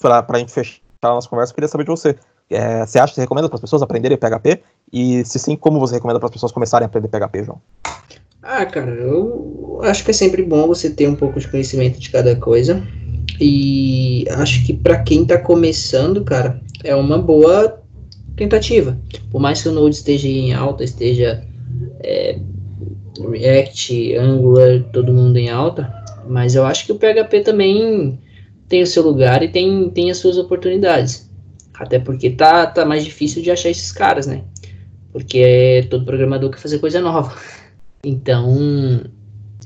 [0.00, 2.16] para a gente fechar a nossa conversa, eu queria saber de você.
[2.50, 4.62] É, você acha que você recomenda para as pessoas aprenderem PHP?
[4.90, 7.60] E se sim, como você recomenda para as pessoas começarem a aprender PHP, João?
[8.42, 12.10] Ah, cara, eu acho que é sempre bom você ter um pouco de conhecimento de
[12.10, 12.82] cada coisa.
[13.40, 17.82] E acho que para quem está começando, cara, é uma boa
[18.36, 18.98] tentativa.
[19.30, 21.44] Por mais que o Node esteja em alta, esteja
[22.00, 22.38] é,
[23.30, 25.92] React, Angular, todo mundo em alta,
[26.28, 28.18] mas eu acho que o PHP também
[28.68, 31.28] tem o seu lugar e tem, tem as suas oportunidades.
[31.74, 34.42] Até porque tá, tá mais difícil de achar esses caras, né?
[35.12, 37.36] Porque é todo programador quer fazer coisa nova.
[38.04, 39.02] Então,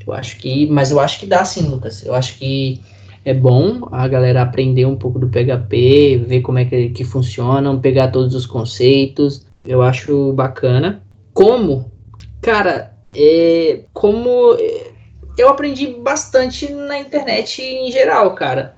[0.06, 0.66] eu acho que.
[0.66, 2.04] Mas eu acho que dá sim, Lucas.
[2.04, 2.80] Eu acho que
[3.24, 7.76] é bom a galera aprender um pouco do PHP, ver como é que, que funciona,
[7.78, 9.46] pegar todos os conceitos.
[9.64, 11.02] Eu acho bacana.
[11.32, 11.90] Como,
[12.40, 14.90] cara, é, como é,
[15.38, 18.74] eu aprendi bastante na internet em geral, cara.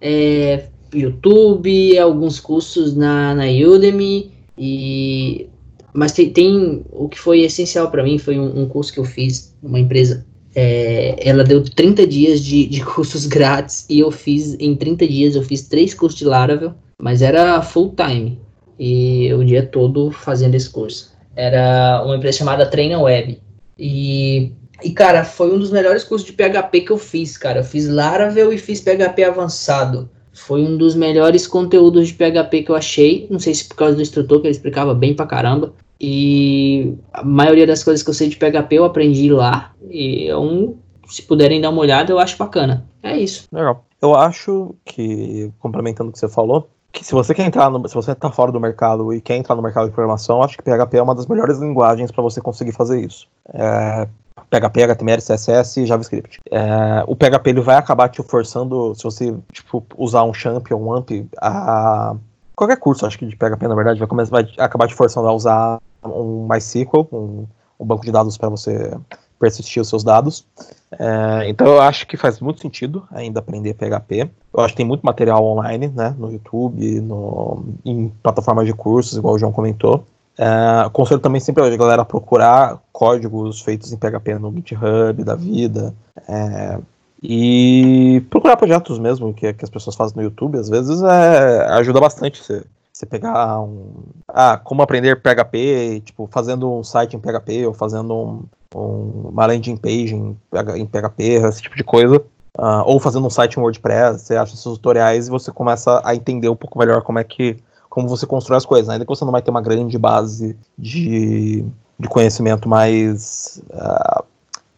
[0.00, 5.48] É, YouTube, alguns cursos na, na Udemy e
[5.92, 9.04] mas tem, tem o que foi essencial para mim foi um, um, curso que eu
[9.04, 10.24] fiz numa empresa
[10.54, 15.34] é, ela deu 30 dias de, de cursos grátis e eu fiz, em 30 dias,
[15.34, 18.40] eu fiz três cursos de Laravel, mas era full time.
[18.78, 21.12] E o dia todo fazendo esse curso.
[21.36, 23.40] Era uma empresa chamada Treina Web.
[23.78, 27.60] E, e, cara, foi um dos melhores cursos de PHP que eu fiz, cara.
[27.60, 30.10] Eu fiz Laravel e fiz PHP avançado.
[30.32, 33.26] Foi um dos melhores conteúdos de PHP que eu achei.
[33.30, 35.72] Não sei se por causa do instrutor, que ele explicava bem pra caramba.
[36.00, 39.72] E a maioria das coisas que eu sei de PHP eu aprendi lá.
[39.88, 40.76] E é um,
[41.06, 42.84] se puderem dar uma olhada, eu acho bacana.
[43.02, 43.46] É isso.
[43.52, 43.84] Legal.
[44.00, 47.94] Eu acho que, complementando o que você falou, que se você quer entrar no, se
[47.94, 50.98] você tá fora do mercado e quer entrar no mercado de programação, acho que PHP
[50.98, 53.28] é uma das melhores linguagens para você conseguir fazer isso.
[53.54, 54.08] É,
[54.50, 56.40] PHP, HTML, CSS e JavaScript.
[56.50, 60.82] É, o PHP ele vai acabar te forçando, se você tipo, usar um champ ou
[60.82, 61.10] um amp,
[61.40, 62.14] a
[62.54, 65.32] qualquer curso, acho que de PHP na verdade vai, começar, vai acabar te forçando a
[65.32, 67.46] usar um MySQL, um,
[67.78, 68.96] um banco de dados para você
[69.42, 70.46] persistir os seus dados.
[70.92, 74.30] É, então eu acho que faz muito sentido ainda aprender PHP.
[74.54, 79.18] Eu acho que tem muito material online, né, no YouTube, no, em plataformas de cursos,
[79.18, 80.04] igual o João comentou.
[80.38, 85.94] É, aconselho também sempre a galera procurar códigos feitos em PHP no GitHub da vida.
[86.28, 86.78] É,
[87.22, 92.00] e procurar projetos mesmo que, que, as pessoas fazem no YouTube, às vezes é, ajuda
[92.00, 94.04] bastante você você pegar um.
[94.28, 99.46] Ah, como aprender PHP, tipo, fazendo um site em PHP ou fazendo um, um, uma
[99.46, 100.36] landing page em,
[100.76, 102.22] em PHP, esse tipo de coisa.
[102.58, 106.14] Uh, ou fazendo um site em WordPress, você acha esses tutoriais e você começa a
[106.14, 107.56] entender um pouco melhor como é que.
[107.92, 108.88] Como você constrói as coisas.
[108.88, 108.94] Né?
[108.94, 111.62] Ainda que você não vai ter uma grande base de,
[111.98, 113.62] de conhecimento mais.
[113.70, 114.24] Uh,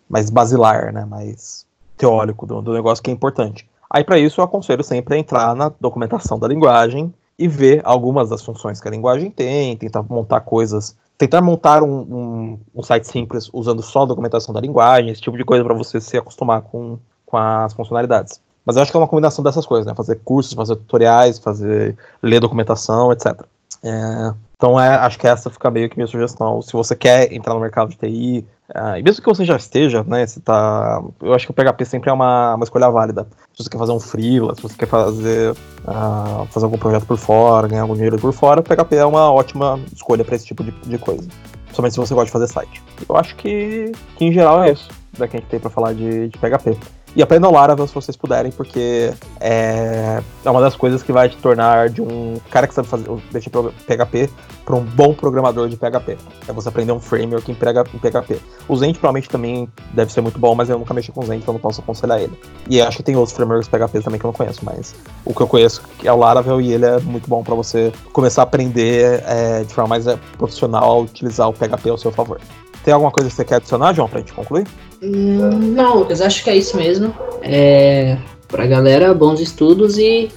[0.08, 1.04] mais basilar, né?
[1.04, 1.64] Mais
[1.96, 3.68] teórico do, do negócio que é importante.
[3.88, 8.28] Aí, para isso, eu aconselho sempre a entrar na documentação da linguagem e ver algumas
[8.28, 13.06] das funções que a linguagem tem, tentar montar coisas, tentar montar um, um, um site
[13.06, 16.62] simples usando só a documentação da linguagem, esse tipo de coisa para você se acostumar
[16.62, 18.40] com, com as funcionalidades.
[18.64, 19.94] Mas eu acho que é uma combinação dessas coisas, né?
[19.94, 23.42] Fazer cursos, fazer tutoriais, fazer ler documentação, etc.
[23.82, 26.62] É, então é, acho que essa fica meio que minha sugestão.
[26.62, 30.02] Se você quer entrar no mercado de TI, uh, e mesmo que você já esteja,
[30.04, 30.26] né?
[30.26, 33.26] Se tá, eu acho que o PHP sempre é uma, uma escolha válida.
[33.52, 37.18] Se você quer fazer um freela, se você quer fazer, uh, fazer algum projeto por
[37.18, 40.64] fora, ganhar algum dinheiro por fora, o PHP é uma ótima escolha para esse tipo
[40.64, 41.28] de, de coisa.
[41.64, 42.82] Principalmente se você gosta de fazer site.
[43.06, 44.88] Eu acho que, que em geral é isso
[45.18, 46.78] da que a gente tem para falar de, de PHP.
[47.16, 51.36] E aprendam Laravel se vocês puderem, porque é, é uma das coisas que vai te
[51.36, 54.28] tornar de um cara que sabe fazer deixa PHP
[54.64, 56.18] para um bom programador de PHP.
[56.48, 58.40] É você aprender um framework em PHP.
[58.68, 61.42] O Zend provavelmente também deve ser muito bom, mas eu nunca mexi com o Zend,
[61.42, 62.36] então não posso aconselhar ele.
[62.68, 64.94] E acho que tem outros frameworks PHP também que eu não conheço, mas
[65.24, 68.42] o que eu conheço é o Laravel e ele é muito bom para você começar
[68.42, 72.40] a aprender é, de forma mais é, profissional a utilizar o PHP ao seu favor.
[72.84, 74.66] Tem alguma coisa que você quer adicionar, João, pra gente concluir?
[75.04, 77.14] Hum, não, Lucas, acho que é isso mesmo.
[77.42, 78.16] É,
[78.48, 80.30] pra galera, bons estudos e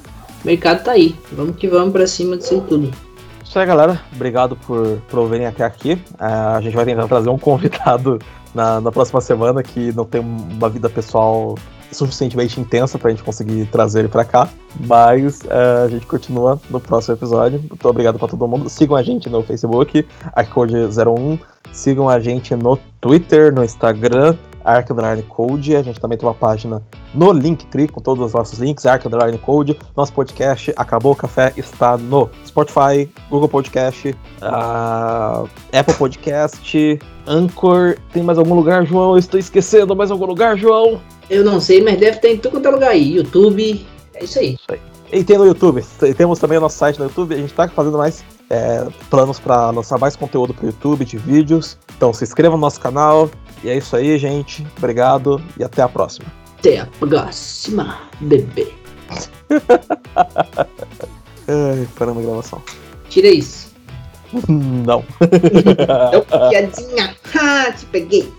[0.43, 1.15] o mercado tá aí.
[1.32, 2.91] Vamos que vamos pra cima disso tudo.
[3.43, 4.01] Isso aí, galera.
[4.13, 5.93] Obrigado por, por ouvirem até aqui.
[5.93, 8.20] Uh, a gente vai tentar trazer um convidado
[8.53, 11.55] na, na próxima semana que não tem uma vida pessoal
[11.89, 14.49] suficientemente intensa pra gente conseguir trazer ele pra cá.
[14.86, 17.59] Mas uh, a gente continua no próximo episódio.
[17.59, 18.70] Muito obrigado pra todo mundo.
[18.70, 20.05] Sigam a gente no Facebook,
[20.36, 21.39] Arcode01.
[21.72, 24.36] Sigam a gente no Twitter, no Instagram,
[24.68, 24.89] Arc
[25.30, 25.76] Code.
[25.76, 29.03] A gente também tem uma página no Linktree com todos os nossos links, Arc
[29.41, 29.80] Code.
[29.95, 37.97] Nosso podcast Acabou o Café está no Spotify, Google Podcast, uh, Apple Podcast, Anchor.
[38.11, 39.11] Tem mais algum lugar, João?
[39.11, 41.01] Eu estou esquecendo mais algum lugar, João?
[41.30, 43.15] Eu não sei, mas deve ter em todo quanto é lugar aí.
[43.15, 44.53] YouTube, é isso aí.
[44.55, 44.80] Isso aí.
[45.11, 45.84] E tem no YouTube.
[46.18, 47.34] Temos também o nosso site no YouTube.
[47.34, 51.18] A gente está fazendo mais é, planos para lançar mais conteúdo para o YouTube de
[51.18, 51.78] vídeos.
[51.95, 53.30] Então se inscreva no nosso canal.
[53.63, 54.65] E é isso aí, gente.
[54.77, 56.27] Obrigado e até a próxima.
[56.59, 58.73] Até a próxima, bebê.
[61.47, 62.61] Ai, parando a gravação.
[63.09, 63.67] Tira isso.
[64.49, 65.03] Não.
[66.11, 67.15] Não, piadinha.
[67.33, 68.33] Ha, te peguei.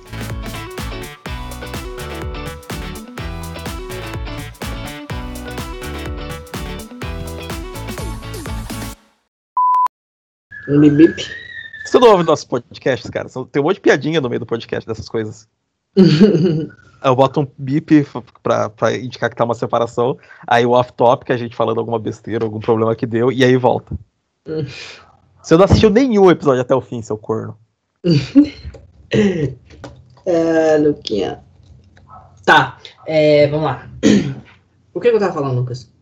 [10.69, 11.38] Bip.
[11.89, 13.29] Você não ouve nossos podcasts, cara?
[13.51, 15.49] Tem um monte de piadinha no meio do podcast dessas coisas.
[15.97, 18.07] eu boto um bip
[18.43, 22.45] pra, pra indicar que tá uma separação, aí o off-topic, a gente falando alguma besteira,
[22.45, 23.97] algum problema que deu, e aí volta.
[25.43, 27.57] Você não assistiu nenhum episódio até o fim, seu corno.
[30.27, 31.43] é, Luquinha.
[32.45, 33.89] Tá, é, vamos lá.
[34.95, 35.93] O que, que eu tava falando, Lucas?